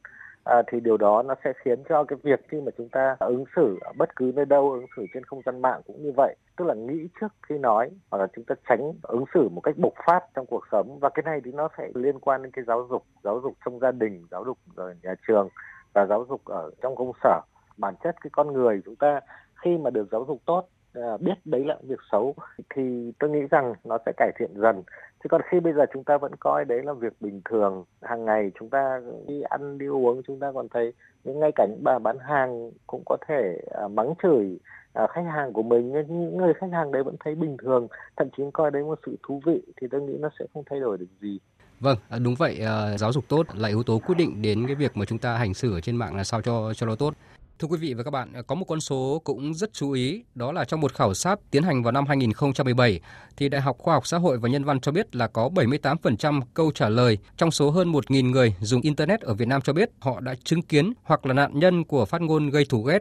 [0.48, 3.44] à, thì điều đó nó sẽ khiến cho cái việc khi mà chúng ta ứng
[3.56, 6.36] xử ở bất cứ nơi đâu ứng xử trên không gian mạng cũng như vậy.
[6.56, 9.78] Tức là nghĩ trước khi nói hoặc là chúng ta tránh ứng xử một cách
[9.78, 10.98] bộc phát trong cuộc sống.
[10.98, 13.78] Và cái này thì nó sẽ liên quan đến cái giáo dục giáo dục trong
[13.80, 15.48] gia đình giáo dục ở nhà trường
[15.92, 17.40] và giáo dục ở trong công sở.
[17.76, 19.20] Bản chất cái con người chúng ta
[19.64, 22.34] khi mà được giáo dục tốt Ờ, biết đấy là việc xấu
[22.74, 24.82] thì tôi nghĩ rằng nó sẽ cải thiện dần
[25.22, 28.24] chứ còn khi bây giờ chúng ta vẫn coi đấy là việc bình thường hàng
[28.24, 30.92] ngày chúng ta đi ăn đi uống chúng ta còn thấy
[31.24, 34.58] những ngay cả những bà bán hàng cũng có thể à, mắng chửi
[34.92, 37.88] à, khách hàng của mình nhưng những người khách hàng đấy vẫn thấy bình thường
[38.16, 40.80] thậm chí coi đấy một sự thú vị thì tôi nghĩ nó sẽ không thay
[40.80, 41.38] đổi được gì
[41.80, 42.60] Vâng, à, đúng vậy,
[42.98, 45.54] giáo dục tốt là yếu tố quyết định đến cái việc mà chúng ta hành
[45.54, 47.14] xử ở trên mạng là sao cho cho nó tốt.
[47.58, 50.52] Thưa quý vị và các bạn, có một con số cũng rất chú ý, đó
[50.52, 53.00] là trong một khảo sát tiến hành vào năm 2017,
[53.36, 56.40] thì Đại học Khoa học Xã hội và Nhân văn cho biết là có 78%
[56.54, 59.90] câu trả lời trong số hơn 1.000 người dùng Internet ở Việt Nam cho biết
[60.00, 62.98] họ đã chứng kiến hoặc là nạn nhân của phát ngôn gây thù ghét.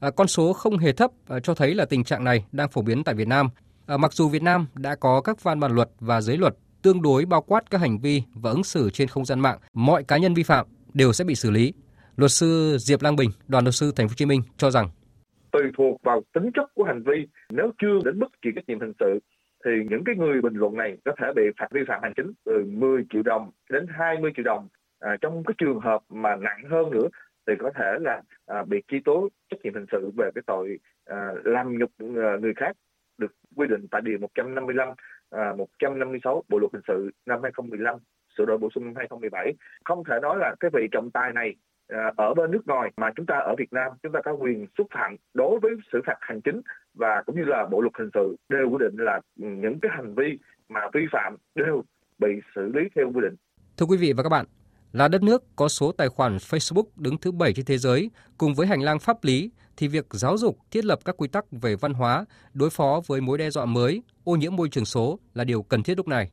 [0.00, 2.82] À, con số không hề thấp à, cho thấy là tình trạng này đang phổ
[2.82, 3.48] biến tại Việt Nam.
[3.86, 7.02] À, mặc dù Việt Nam đã có các văn bản luật và giới luật tương
[7.02, 10.16] đối bao quát các hành vi và ứng xử trên không gian mạng, mọi cá
[10.16, 11.72] nhân vi phạm đều sẽ bị xử lý.
[12.18, 14.88] Luật sư Diệp Lang Bình, đoàn luật sư Thành phố Hồ Chí Minh cho rằng
[15.52, 18.80] tùy thuộc vào tính chất của hành vi, nếu chưa đến mức chịu trách nhiệm
[18.80, 19.18] hình sự
[19.64, 22.32] thì những cái người bình luận này có thể bị phạt vi phạm hành chính
[22.44, 24.68] từ 10 triệu đồng đến 20 triệu đồng.
[25.00, 27.08] À, trong cái trường hợp mà nặng hơn nữa
[27.46, 30.78] thì có thể là à, bị truy tố trách nhiệm hình sự về cái tội
[31.04, 32.76] à, làm nhục à, người khác
[33.18, 34.88] được quy định tại điều 155
[35.30, 37.96] à, 156 Bộ luật hình sự năm 2015
[38.38, 39.52] sửa đổi bổ sung năm 2017
[39.84, 41.54] không thể nói là cái vị trọng tài này
[41.88, 44.66] À, ở bên nước ngoài mà chúng ta ở Việt Nam chúng ta có quyền
[44.78, 46.60] xúc phạm đối với xử phạt hành chính
[46.94, 50.14] và cũng như là bộ luật hình sự đều quy định là những cái hành
[50.14, 51.84] vi mà vi phạm đều
[52.18, 53.34] bị xử lý theo quy định.
[53.76, 54.46] Thưa quý vị và các bạn,
[54.92, 58.54] là đất nước có số tài khoản Facebook đứng thứ 7 trên thế giới cùng
[58.54, 61.76] với hành lang pháp lý thì việc giáo dục thiết lập các quy tắc về
[61.76, 62.24] văn hóa
[62.54, 65.82] đối phó với mối đe dọa mới, ô nhiễm môi trường số là điều cần
[65.82, 66.30] thiết lúc này.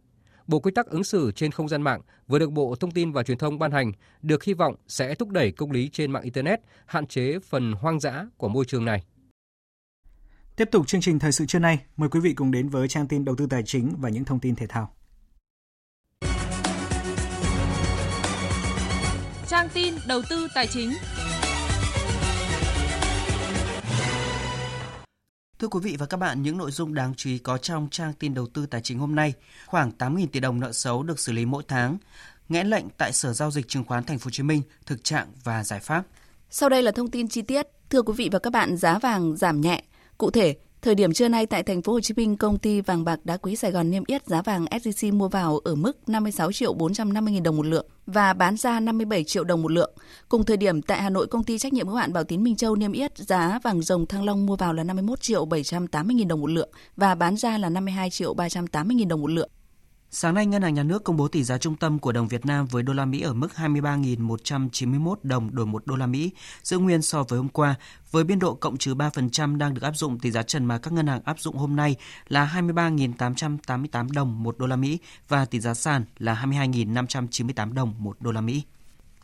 [0.48, 3.24] Bộ quy tắc ứng xử trên không gian mạng vừa được Bộ Thông tin và
[3.24, 3.92] Truyền thông ban hành
[4.22, 8.00] được hy vọng sẽ thúc đẩy công lý trên mạng Internet, hạn chế phần hoang
[8.00, 9.04] dã của môi trường này.
[10.56, 13.08] Tiếp tục chương trình thời sự trưa nay, mời quý vị cùng đến với trang
[13.08, 14.96] tin đầu tư tài chính và những thông tin thể thao.
[19.48, 20.90] Trang tin đầu tư tài chính.
[25.60, 28.14] Thưa quý vị và các bạn, những nội dung đáng chú ý có trong trang
[28.14, 29.34] tin đầu tư tài chính hôm nay,
[29.66, 31.98] khoảng 8.000 tỷ đồng nợ xấu được xử lý mỗi tháng,
[32.50, 35.28] nghẽn lệnh tại Sở giao dịch chứng khoán Thành phố Hồ Chí Minh, thực trạng
[35.44, 36.04] và giải pháp.
[36.50, 37.68] Sau đây là thông tin chi tiết.
[37.90, 39.84] Thưa quý vị và các bạn, giá vàng giảm nhẹ.
[40.18, 40.56] Cụ thể,
[40.86, 43.38] Thời điểm trưa nay tại thành phố Hồ Chí Minh, công ty vàng bạc đá
[43.38, 47.34] quý Sài Gòn niêm yết giá vàng SJC mua vào ở mức 56 triệu 450
[47.34, 49.94] 000 đồng một lượng và bán ra 57 triệu đồng một lượng.
[50.30, 52.56] Cùng thời điểm tại Hà Nội, công ty trách nhiệm hữu hạn Bảo Tín Minh
[52.56, 56.28] Châu niêm yết giá vàng rồng Thăng Long mua vào là 51 triệu 780 000
[56.28, 59.50] đồng một lượng và bán ra là 52 triệu 380 000 đồng một lượng.
[60.18, 62.46] Sáng nay, Ngân hàng Nhà nước công bố tỷ giá trung tâm của đồng Việt
[62.46, 66.32] Nam với đô la Mỹ ở mức 23.191 đồng đổi 1 đô la Mỹ,
[66.64, 67.76] giữ nguyên so với hôm qua,
[68.12, 70.94] với biên độ cộng trừ 3% đang được áp dụng tỷ giá trần mà các
[70.94, 71.96] ngân hàng áp dụng hôm nay
[72.28, 74.98] là 23.888 đồng 1 đô la Mỹ
[75.28, 78.64] và tỷ giá sàn là 22.598 đồng 1 đô la Mỹ.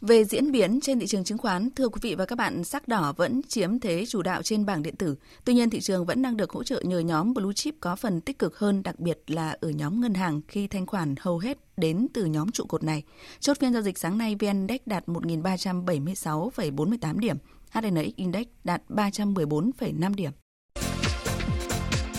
[0.02, 2.88] Về diễn biến trên thị trường chứng khoán, thưa quý vị và các bạn, sắc
[2.88, 5.16] đỏ vẫn chiếm thế chủ đạo trên bảng điện tử.
[5.46, 8.22] Tuy nhiên, thị trường vẫn đang được hỗ trợ nhờ nhóm blue chip có phần
[8.22, 11.58] tích cực hơn, đặc biệt là ở nhóm ngân hàng khi thanh khoản hầu hết
[11.78, 13.04] đến từ nhóm trụ cột này.
[13.40, 17.38] Chốt phiên giao dịch sáng nay, VN Index đạt 1.376,48 điểm,
[17.72, 20.32] HNX Index đạt 314,5 điểm.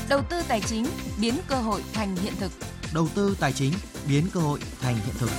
[0.09, 0.87] Đầu tư tài chính
[1.20, 2.53] biến cơ hội thành hiện thực.
[2.95, 3.72] Đầu tư tài chính
[4.09, 5.30] biến cơ hội thành hiện thực.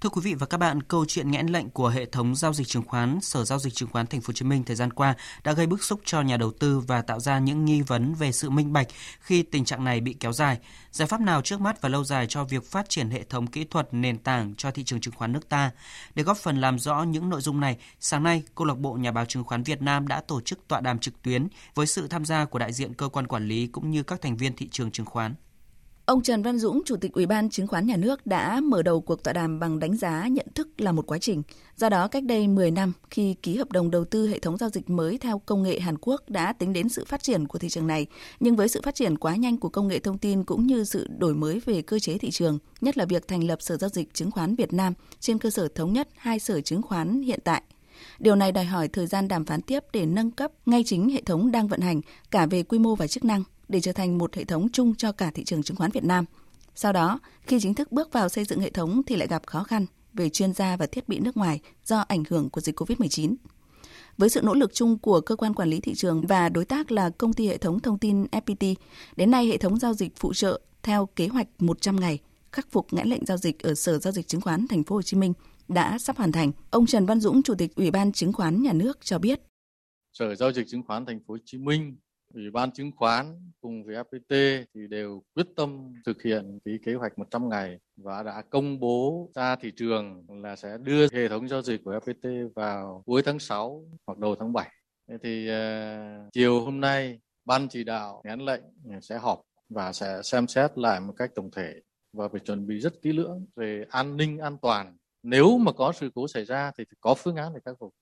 [0.00, 2.66] Thưa quý vị và các bạn, câu chuyện nghẽn lệnh của hệ thống giao dịch
[2.66, 5.14] chứng khoán Sở giao dịch chứng khoán Thành phố Hồ Chí Minh thời gian qua
[5.44, 8.32] đã gây bức xúc cho nhà đầu tư và tạo ra những nghi vấn về
[8.32, 8.86] sự minh bạch
[9.20, 10.58] khi tình trạng này bị kéo dài.
[10.92, 13.64] Giải pháp nào trước mắt và lâu dài cho việc phát triển hệ thống kỹ
[13.64, 15.70] thuật nền tảng cho thị trường chứng khoán nước ta?
[16.14, 19.12] Để góp phần làm rõ những nội dung này, sáng nay, Câu lạc bộ Nhà
[19.12, 22.24] báo Chứng khoán Việt Nam đã tổ chức tọa đàm trực tuyến với sự tham
[22.24, 24.90] gia của đại diện cơ quan quản lý cũng như các thành viên thị trường
[24.90, 25.34] chứng khoán.
[26.08, 29.00] Ông Trần Văn Dũng, Chủ tịch Ủy ban Chứng khoán Nhà nước đã mở đầu
[29.00, 31.42] cuộc tọa đàm bằng đánh giá nhận thức là một quá trình.
[31.76, 34.70] Do đó, cách đây 10 năm, khi ký hợp đồng đầu tư hệ thống giao
[34.70, 37.68] dịch mới theo công nghệ Hàn Quốc đã tính đến sự phát triển của thị
[37.68, 38.06] trường này.
[38.40, 41.06] Nhưng với sự phát triển quá nhanh của công nghệ thông tin cũng như sự
[41.18, 44.14] đổi mới về cơ chế thị trường, nhất là việc thành lập Sở Giao dịch
[44.14, 47.62] Chứng khoán Việt Nam trên cơ sở thống nhất hai sở chứng khoán hiện tại
[48.18, 51.22] Điều này đòi hỏi thời gian đàm phán tiếp để nâng cấp ngay chính hệ
[51.22, 52.00] thống đang vận hành
[52.30, 55.12] cả về quy mô và chức năng để trở thành một hệ thống chung cho
[55.12, 56.24] cả thị trường chứng khoán Việt Nam.
[56.74, 59.62] Sau đó, khi chính thức bước vào xây dựng hệ thống thì lại gặp khó
[59.62, 63.34] khăn về chuyên gia và thiết bị nước ngoài do ảnh hưởng của dịch COVID-19.
[64.18, 66.92] Với sự nỗ lực chung của cơ quan quản lý thị trường và đối tác
[66.92, 68.74] là công ty hệ thống thông tin FPT,
[69.16, 72.18] đến nay hệ thống giao dịch phụ trợ theo kế hoạch 100 ngày
[72.52, 75.02] khắc phục ngãn lệnh giao dịch ở Sở giao dịch chứng khoán Thành phố Hồ
[75.02, 75.32] Chí Minh
[75.68, 76.52] đã sắp hoàn thành.
[76.70, 79.40] Ông Trần Văn Dũng, Chủ tịch Ủy ban Chứng khoán Nhà nước cho biết.
[80.12, 81.96] Sở giao dịch chứng khoán Thành phố Hồ Chí Minh
[82.34, 86.94] Ủy ban chứng khoán cùng với FPT thì đều quyết tâm thực hiện cái kế
[86.94, 91.48] hoạch 100 ngày và đã công bố ra thị trường là sẽ đưa hệ thống
[91.48, 94.70] giao dịch của FPT vào cuối tháng 6 hoặc đầu tháng 7.
[95.08, 98.62] Thế thì uh, chiều hôm nay ban chỉ đạo nhắn lệnh
[99.02, 101.74] sẽ họp và sẽ xem xét lại một cách tổng thể
[102.12, 104.96] và phải chuẩn bị rất kỹ lưỡng về an ninh an toàn.
[105.22, 107.94] Nếu mà có sự cố xảy ra thì có phương án để khắc phục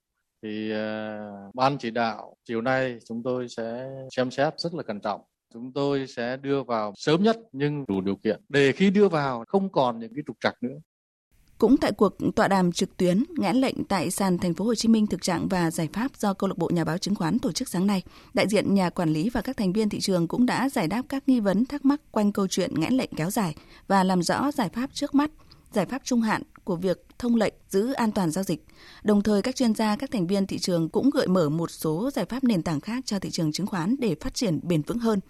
[0.42, 5.00] thì uh, ban chỉ đạo chiều nay chúng tôi sẽ xem xét rất là cẩn
[5.00, 5.20] trọng.
[5.54, 8.40] Chúng tôi sẽ đưa vào sớm nhất nhưng đủ điều kiện.
[8.48, 10.76] Để khi đưa vào không còn những cái trục trặc nữa.
[11.58, 14.88] Cũng tại cuộc tọa đàm trực tuyến ngãn lệnh tại sàn thành phố Hồ Chí
[14.88, 17.52] Minh thực trạng và giải pháp do câu lạc bộ nhà báo chứng khoán tổ
[17.52, 18.02] chức sáng nay,
[18.34, 21.02] đại diện nhà quản lý và các thành viên thị trường cũng đã giải đáp
[21.08, 23.54] các nghi vấn thắc mắc quanh câu chuyện ngãn lệnh kéo dài
[23.88, 25.30] và làm rõ giải pháp trước mắt
[25.72, 28.64] giải pháp trung hạn của việc thông lệnh giữ an toàn giao dịch.
[29.02, 32.10] Đồng thời các chuyên gia, các thành viên thị trường cũng gợi mở một số
[32.14, 34.98] giải pháp nền tảng khác cho thị trường chứng khoán để phát triển bền vững
[34.98, 35.20] hơn,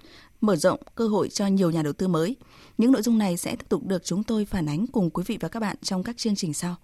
[0.41, 2.37] mở rộng cơ hội cho nhiều nhà đầu tư mới.
[2.79, 5.39] Những nội dung này sẽ tiếp tục được chúng tôi phản ánh cùng quý vị
[5.41, 6.77] và các bạn trong các chương trình sau.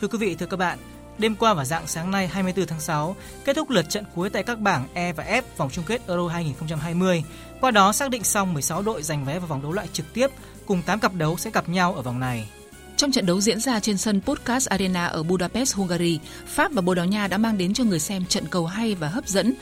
[0.00, 0.78] Thưa quý vị, thưa các bạn,
[1.18, 4.42] Đêm qua và dạng sáng nay 24 tháng 6, kết thúc lượt trận cuối tại
[4.42, 7.24] các bảng E và F vòng chung kết Euro 2020.
[7.60, 10.30] Qua đó xác định xong 16 đội giành vé vào vòng đấu loại trực tiếp,
[10.66, 12.48] cùng 8 cặp đấu sẽ gặp nhau ở vòng này.
[12.96, 16.94] Trong trận đấu diễn ra trên sân Podcast Arena ở Budapest, Hungary, Pháp và Bồ
[16.94, 19.54] Đào Nha đã mang đến cho người xem trận cầu hay và hấp dẫn.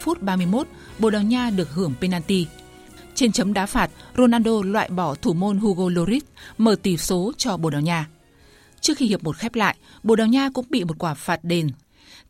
[0.00, 0.66] Phút 31,
[0.98, 2.46] Bồ Đào Nha được hưởng penalty.
[3.14, 6.22] Trên chấm đá phạt, Ronaldo loại bỏ thủ môn Hugo Lloris,
[6.58, 8.06] mở tỷ số cho Bồ Đào Nha.
[8.86, 11.68] Trước khi hiệp một khép lại, Bồ Đào Nha cũng bị một quả phạt đền.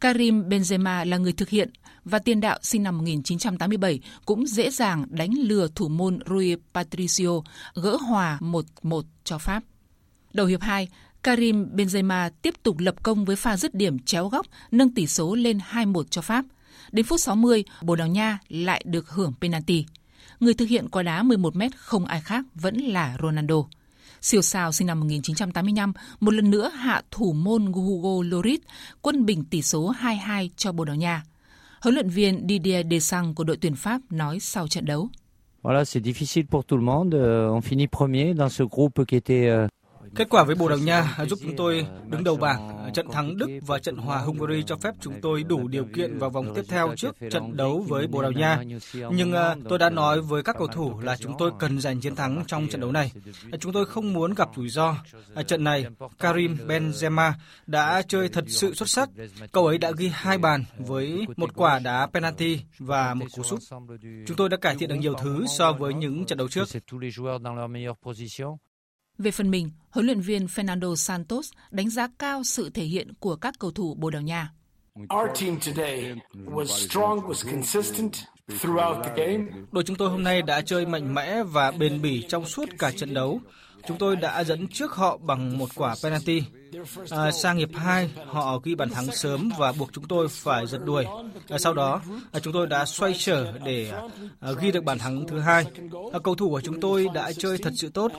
[0.00, 1.70] Karim Benzema là người thực hiện
[2.04, 7.30] và tiền đạo sinh năm 1987 cũng dễ dàng đánh lừa thủ môn Rui Patricio
[7.74, 9.62] gỡ hòa 1-1 cho Pháp.
[10.32, 10.88] Đầu hiệp 2,
[11.22, 15.34] Karim Benzema tiếp tục lập công với pha dứt điểm chéo góc nâng tỷ số
[15.34, 16.44] lên 2-1 cho Pháp.
[16.92, 19.86] Đến phút 60, Bồ Đào Nha lại được hưởng penalty.
[20.40, 23.64] Người thực hiện quả đá 11 mét không ai khác vẫn là Ronaldo.
[24.22, 28.60] Siêu sao sinh năm 1985 một lần nữa hạ thủ môn Hugo Lloris,
[29.02, 31.22] quân bình tỷ số 2-2 cho Bồ Đào Nha.
[31.80, 35.08] Huấn luyện viên Didier Deschamps của đội tuyển Pháp nói sau trận đấu.
[35.62, 37.14] Voilà, c'est difficile pour tout le monde.
[37.14, 39.66] Euh, on finit premier dans ce groupe qui était euh,
[40.14, 42.90] Kết quả với Bồ Đào Nha giúp chúng tôi đứng đầu bảng.
[42.94, 46.30] Trận thắng Đức và trận hòa Hungary cho phép chúng tôi đủ điều kiện vào
[46.30, 48.62] vòng tiếp theo trước trận đấu với Bồ Đào Nha.
[49.10, 52.16] Nhưng à, tôi đã nói với các cầu thủ là chúng tôi cần giành chiến
[52.16, 53.12] thắng trong trận đấu này.
[53.60, 54.94] Chúng tôi không muốn gặp rủi ro.
[55.34, 55.86] À, trận này,
[56.18, 57.32] Karim Benzema
[57.66, 59.08] đã chơi thật sự xuất sắc.
[59.52, 63.60] Cậu ấy đã ghi hai bàn với một quả đá penalty và một cú sút.
[64.26, 66.68] Chúng tôi đã cải thiện được nhiều thứ so với những trận đấu trước.
[69.18, 73.36] Về phần mình, huấn luyện viên Fernando Santos đánh giá cao sự thể hiện của
[73.36, 74.52] các cầu thủ Bồ Đào Nha.
[79.72, 82.90] Đội chúng tôi hôm nay đã chơi mạnh mẽ và bền bỉ trong suốt cả
[82.96, 83.40] trận đấu.
[83.88, 86.42] Chúng tôi đã dẫn trước họ bằng một quả penalty.
[87.10, 90.80] À, sang hiệp 2, họ ghi bàn thắng sớm và buộc chúng tôi phải giật
[90.84, 91.04] đuổi.
[91.48, 92.02] À, sau đó,
[92.32, 93.92] à, chúng tôi đã xoay trở để
[94.40, 95.64] à, ghi được bàn thắng thứ hai.
[96.12, 98.12] À, cầu thủ của chúng tôi đã chơi thật sự tốt.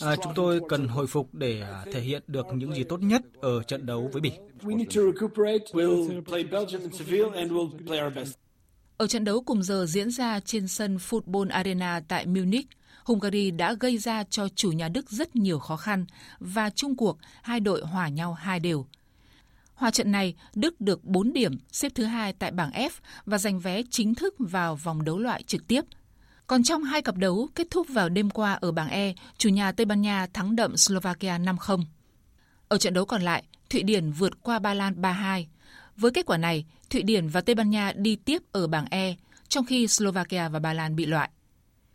[0.00, 3.22] À, chúng tôi cần hồi phục để à, thể hiện được những gì tốt nhất
[3.40, 4.32] ở trận đấu với Bỉ.
[8.96, 12.66] Ở trận đấu cùng giờ diễn ra trên sân Football Arena tại Munich,
[13.04, 16.06] Hungary đã gây ra cho chủ nhà Đức rất nhiều khó khăn
[16.40, 18.86] và chung cuộc hai đội hòa nhau hai đều.
[19.74, 22.90] Hòa trận này, Đức được 4 điểm, xếp thứ hai tại bảng F
[23.26, 25.84] và giành vé chính thức vào vòng đấu loại trực tiếp.
[26.46, 29.72] Còn trong hai cặp đấu kết thúc vào đêm qua ở bảng E, chủ nhà
[29.72, 31.84] Tây Ban Nha thắng đậm Slovakia 5-0.
[32.68, 35.44] Ở trận đấu còn lại, Thụy Điển vượt qua Ba Lan 3-2.
[35.96, 39.14] Với kết quả này, Thụy Điển và Tây Ban Nha đi tiếp ở bảng E,
[39.48, 41.30] trong khi Slovakia và Ba Lan bị loại.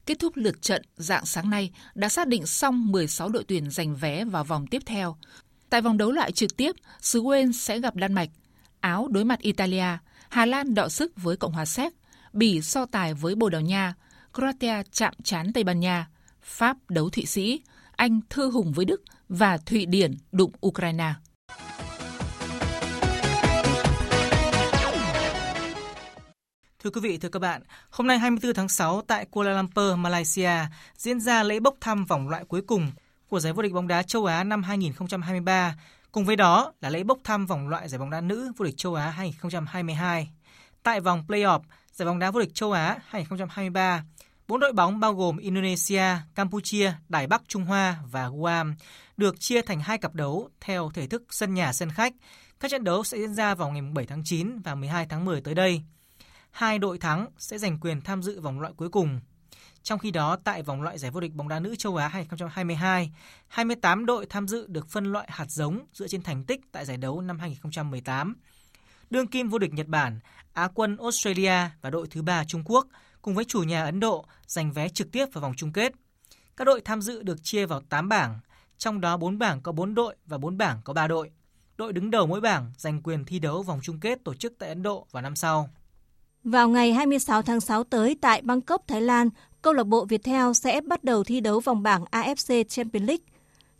[0.09, 3.95] Kết thúc lượt trận dạng sáng nay đã xác định xong 16 đội tuyển giành
[3.95, 5.17] vé vào vòng tiếp theo.
[5.69, 8.29] Tại vòng đấu loại trực tiếp, xứ Wales sẽ gặp Đan Mạch,
[8.79, 9.97] Áo đối mặt Italia,
[10.29, 11.93] Hà Lan đọ sức với Cộng hòa Séc,
[12.33, 13.93] Bỉ so tài với Bồ Đào Nha,
[14.33, 16.07] Croatia chạm trán Tây Ban Nha,
[16.41, 17.61] Pháp đấu Thụy Sĩ,
[17.95, 21.13] Anh thư hùng với Đức và Thụy Điển đụng Ukraine.
[26.83, 30.51] Thưa quý vị, thưa các bạn, hôm nay 24 tháng 6 tại Kuala Lumpur, Malaysia
[30.97, 32.91] diễn ra lễ bốc thăm vòng loại cuối cùng
[33.27, 35.75] của giải vô địch bóng đá châu Á năm 2023.
[36.11, 38.77] Cùng với đó là lễ bốc thăm vòng loại giải bóng đá nữ vô địch
[38.77, 40.29] châu Á 2022.
[40.83, 41.59] Tại vòng playoff
[41.91, 44.03] giải bóng đá vô địch châu Á 2023,
[44.47, 46.03] bốn đội bóng bao gồm Indonesia,
[46.35, 48.75] Campuchia, Đài Bắc Trung Hoa và Guam
[49.17, 52.13] được chia thành hai cặp đấu theo thể thức sân nhà sân khách.
[52.59, 55.41] Các trận đấu sẽ diễn ra vào ngày 7 tháng 9 và 12 tháng 10
[55.41, 55.81] tới đây
[56.51, 59.19] hai đội thắng sẽ giành quyền tham dự vòng loại cuối cùng.
[59.83, 63.11] Trong khi đó, tại vòng loại giải vô địch bóng đá nữ châu Á 2022,
[63.47, 66.97] 28 đội tham dự được phân loại hạt giống dựa trên thành tích tại giải
[66.97, 68.35] đấu năm 2018.
[69.09, 70.19] Đương kim vô địch Nhật Bản,
[70.53, 72.87] Á quân Australia và đội thứ ba Trung Quốc
[73.21, 75.93] cùng với chủ nhà Ấn Độ giành vé trực tiếp vào vòng chung kết.
[76.57, 78.39] Các đội tham dự được chia vào 8 bảng,
[78.77, 81.31] trong đó 4 bảng có 4 đội và 4 bảng có 3 đội.
[81.77, 84.69] Đội đứng đầu mỗi bảng giành quyền thi đấu vòng chung kết tổ chức tại
[84.69, 85.69] Ấn Độ vào năm sau.
[86.43, 89.29] Vào ngày 26 tháng 6 tới tại Bangkok, Thái Lan,
[89.61, 93.23] câu lạc bộ Viettel sẽ bắt đầu thi đấu vòng bảng AFC Champions League.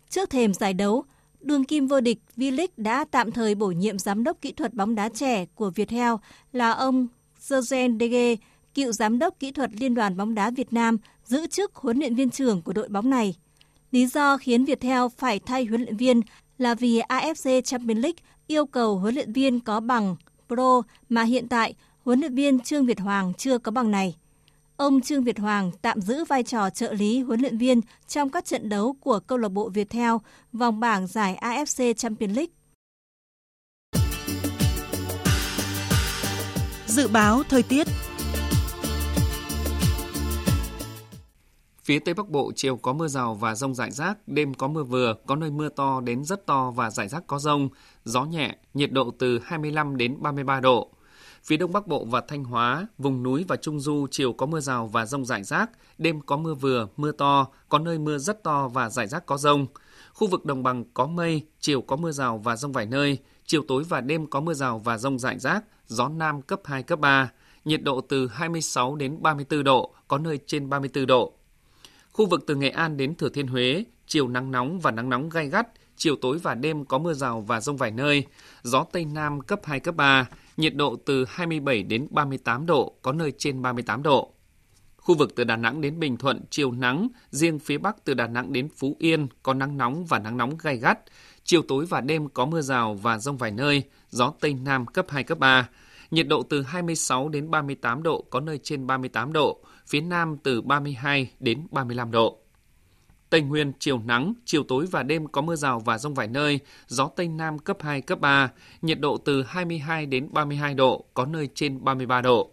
[0.09, 1.03] Trước thềm giải đấu,
[1.41, 4.95] đường kim vô địch V-League đã tạm thời bổ nhiệm giám đốc kỹ thuật bóng
[4.95, 6.13] đá trẻ của Viettel
[6.53, 7.07] là ông
[7.39, 8.35] Sergen Dege,
[8.73, 12.15] cựu giám đốc kỹ thuật Liên đoàn bóng đá Việt Nam, giữ chức huấn luyện
[12.15, 13.35] viên trưởng của đội bóng này.
[13.91, 16.21] Lý do khiến Viettel phải thay huấn luyện viên
[16.57, 20.15] là vì AFC Champions League yêu cầu huấn luyện viên có bằng
[20.47, 21.73] Pro mà hiện tại
[22.09, 24.15] huấn luyện viên Trương Việt Hoàng chưa có bằng này.
[24.77, 28.45] Ông Trương Việt Hoàng tạm giữ vai trò trợ lý huấn luyện viên trong các
[28.45, 30.11] trận đấu của câu lạc bộ Viettel
[30.53, 32.53] vòng bảng giải AFC Champions League.
[36.87, 37.87] Dự báo thời tiết
[41.83, 44.83] Phía Tây Bắc Bộ chiều có mưa rào và rông rải rác, đêm có mưa
[44.83, 47.69] vừa, có nơi mưa to đến rất to và rải rác có rông,
[48.03, 50.91] gió nhẹ, nhiệt độ từ 25 đến 33 độ.
[51.43, 54.59] Phía Đông Bắc Bộ và Thanh Hóa, vùng núi và Trung Du chiều có mưa
[54.59, 58.43] rào và rông rải rác, đêm có mưa vừa, mưa to, có nơi mưa rất
[58.43, 59.67] to và rải rác có rông.
[60.13, 63.63] Khu vực đồng bằng có mây, chiều có mưa rào và rông vài nơi, chiều
[63.67, 66.99] tối và đêm có mưa rào và rông rải rác, gió Nam cấp 2, cấp
[66.99, 67.31] 3,
[67.65, 71.33] nhiệt độ từ 26 đến 34 độ, có nơi trên 34 độ.
[72.11, 75.29] Khu vực từ Nghệ An đến Thừa Thiên Huế, chiều nắng nóng và nắng nóng
[75.29, 75.67] gai gắt,
[75.97, 78.25] chiều tối và đêm có mưa rào và rông vài nơi,
[78.63, 80.27] gió Tây Nam cấp 2, cấp 3,
[80.59, 84.33] nhiệt độ từ 27 đến 38 độ, có nơi trên 38 độ.
[84.97, 88.27] Khu vực từ Đà Nẵng đến Bình Thuận chiều nắng, riêng phía Bắc từ Đà
[88.27, 90.99] Nẵng đến Phú Yên có nắng nóng và nắng nóng gai gắt.
[91.43, 95.05] Chiều tối và đêm có mưa rào và rông vài nơi, gió Tây Nam cấp
[95.09, 95.69] 2, cấp 3.
[96.11, 100.61] Nhiệt độ từ 26 đến 38 độ, có nơi trên 38 độ, phía Nam từ
[100.61, 102.39] 32 đến 35 độ.
[103.29, 106.59] Tây Nguyên chiều nắng, chiều tối và đêm có mưa rào và rông vài nơi,
[106.87, 108.51] gió Tây Nam cấp 2, cấp 3,
[108.81, 112.51] nhiệt độ từ 22 đến 32 độ, có nơi trên 33 độ.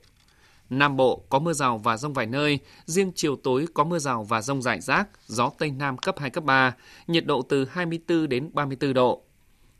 [0.70, 4.24] Nam Bộ có mưa rào và rông vài nơi, riêng chiều tối có mưa rào
[4.24, 6.74] và rông rải rác, gió Tây Nam cấp 2, cấp 3,
[7.06, 9.22] nhiệt độ từ 24 đến 34 độ.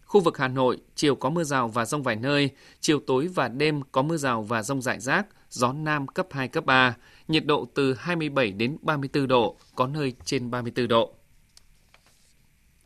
[0.04, 3.48] Khu vực Hà Nội, chiều có mưa rào và rông vài nơi, chiều tối và
[3.48, 5.26] đêm có mưa rào và rông rải rác,
[5.56, 6.96] gió Nam cấp 2, cấp 3,
[7.28, 11.14] nhiệt độ từ 27 đến 34 độ, có nơi trên 34 độ.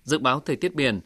[0.04, 1.00] Dự báo thời tiết biển,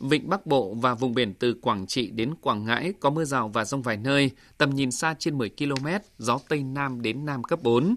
[0.00, 3.48] Vịnh Bắc Bộ và vùng biển từ Quảng Trị đến Quảng Ngãi có mưa rào
[3.48, 5.86] và rông vài nơi, tầm nhìn xa trên 10 km,
[6.18, 7.96] gió Tây Nam đến Nam cấp 4.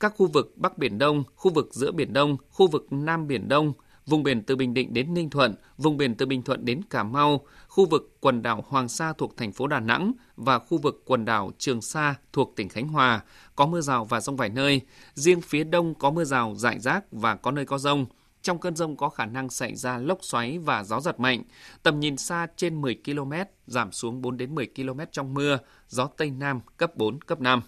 [0.00, 3.48] Các khu vực Bắc Biển Đông, khu vực giữa Biển Đông, khu vực Nam Biển
[3.48, 3.72] Đông,
[4.06, 7.02] vùng biển từ Bình Định đến Ninh Thuận, vùng biển từ Bình Thuận đến Cà
[7.02, 11.02] Mau, khu vực quần đảo Hoàng Sa thuộc thành phố Đà Nẵng và khu vực
[11.06, 13.20] quần đảo Trường Sa thuộc tỉnh Khánh Hòa
[13.56, 14.80] có mưa rào và rông vài nơi.
[15.14, 18.06] Riêng phía đông có mưa rào rải rác và có nơi có rông.
[18.42, 21.42] Trong cơn rông có khả năng xảy ra lốc xoáy và gió giật mạnh.
[21.82, 23.32] Tầm nhìn xa trên 10 km,
[23.66, 27.62] giảm xuống 4 đến 10 km trong mưa, gió Tây Nam cấp 4, cấp 5.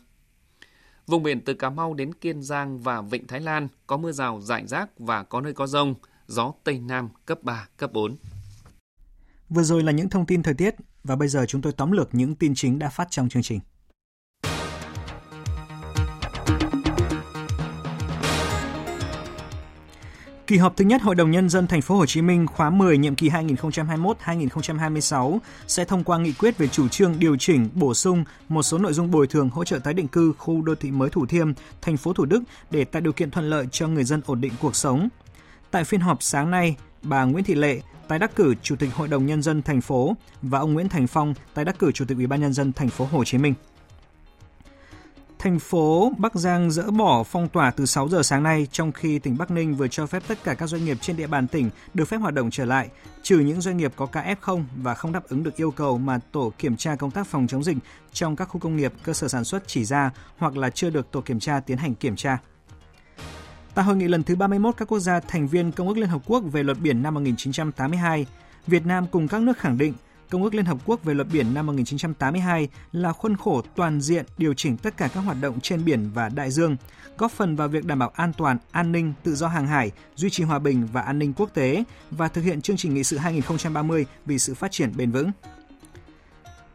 [1.06, 4.40] Vùng biển từ Cà Mau đến Kiên Giang và Vịnh Thái Lan có mưa rào
[4.40, 5.94] rải rác và có nơi có rông,
[6.28, 8.16] gió Tây Nam cấp 3, cấp 4.
[9.48, 10.74] Vừa rồi là những thông tin thời tiết
[11.04, 13.60] và bây giờ chúng tôi tóm lược những tin chính đã phát trong chương trình.
[20.46, 22.98] Kỳ họp thứ nhất Hội đồng nhân dân thành phố Hồ Chí Minh khóa 10
[22.98, 28.24] nhiệm kỳ 2021-2026 sẽ thông qua nghị quyết về chủ trương điều chỉnh, bổ sung
[28.48, 31.10] một số nội dung bồi thường hỗ trợ tái định cư khu đô thị mới
[31.10, 31.52] Thủ Thiêm,
[31.82, 34.52] thành phố Thủ Đức để tạo điều kiện thuận lợi cho người dân ổn định
[34.60, 35.08] cuộc sống.
[35.70, 39.08] Tại phiên họp sáng nay, bà Nguyễn Thị Lệ, tái đắc cử Chủ tịch Hội
[39.08, 42.16] đồng nhân dân thành phố và ông Nguyễn Thành Phong, tái đắc cử Chủ tịch
[42.16, 43.54] Ủy ban nhân dân thành phố Hồ Chí Minh
[45.38, 49.18] Thành phố Bắc Giang dỡ bỏ phong tỏa từ 6 giờ sáng nay, trong khi
[49.18, 51.70] tỉnh Bắc Ninh vừa cho phép tất cả các doanh nghiệp trên địa bàn tỉnh
[51.94, 52.88] được phép hoạt động trở lại,
[53.22, 56.18] trừ những doanh nghiệp có ca F0 và không đáp ứng được yêu cầu mà
[56.32, 57.76] tổ kiểm tra công tác phòng chống dịch
[58.12, 61.10] trong các khu công nghiệp, cơ sở sản xuất chỉ ra hoặc là chưa được
[61.12, 62.38] tổ kiểm tra tiến hành kiểm tra.
[63.78, 66.22] Tại hội nghị lần thứ 31 các quốc gia thành viên Công ước Liên Hợp
[66.26, 68.26] Quốc về luật biển năm 1982,
[68.66, 69.94] Việt Nam cùng các nước khẳng định
[70.30, 74.24] Công ước Liên Hợp Quốc về luật biển năm 1982 là khuôn khổ toàn diện
[74.38, 76.76] điều chỉnh tất cả các hoạt động trên biển và đại dương,
[77.18, 80.30] góp phần vào việc đảm bảo an toàn, an ninh, tự do hàng hải, duy
[80.30, 83.18] trì hòa bình và an ninh quốc tế và thực hiện chương trình nghị sự
[83.18, 85.30] 2030 vì sự phát triển bền vững.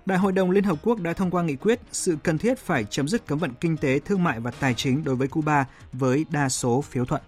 [0.06, 2.84] Đại hội đồng Liên Hợp Quốc đã thông qua nghị quyết sự cần thiết phải
[2.84, 6.26] chấm dứt cấm vận kinh tế, thương mại và tài chính đối với Cuba với
[6.30, 7.22] đa số phiếu thuận.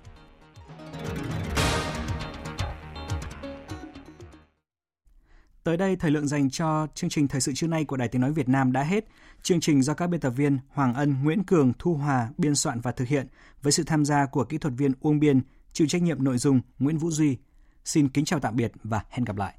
[5.64, 8.22] Tới đây, thời lượng dành cho chương trình Thời sự trưa nay của Đài Tiếng
[8.22, 9.06] Nói Việt Nam đã hết.
[9.44, 12.80] Chương trình do các biên tập viên Hoàng Ân, Nguyễn Cường, Thu Hòa biên soạn
[12.82, 13.28] và thực hiện
[13.62, 15.42] với sự tham gia của kỹ thuật viên Uông Biên,
[15.74, 17.38] chịu trách nhiệm nội dung Nguyễn Vũ Duy.
[17.86, 19.56] Xin kính chào tạm biệt và hẹn gặp lại.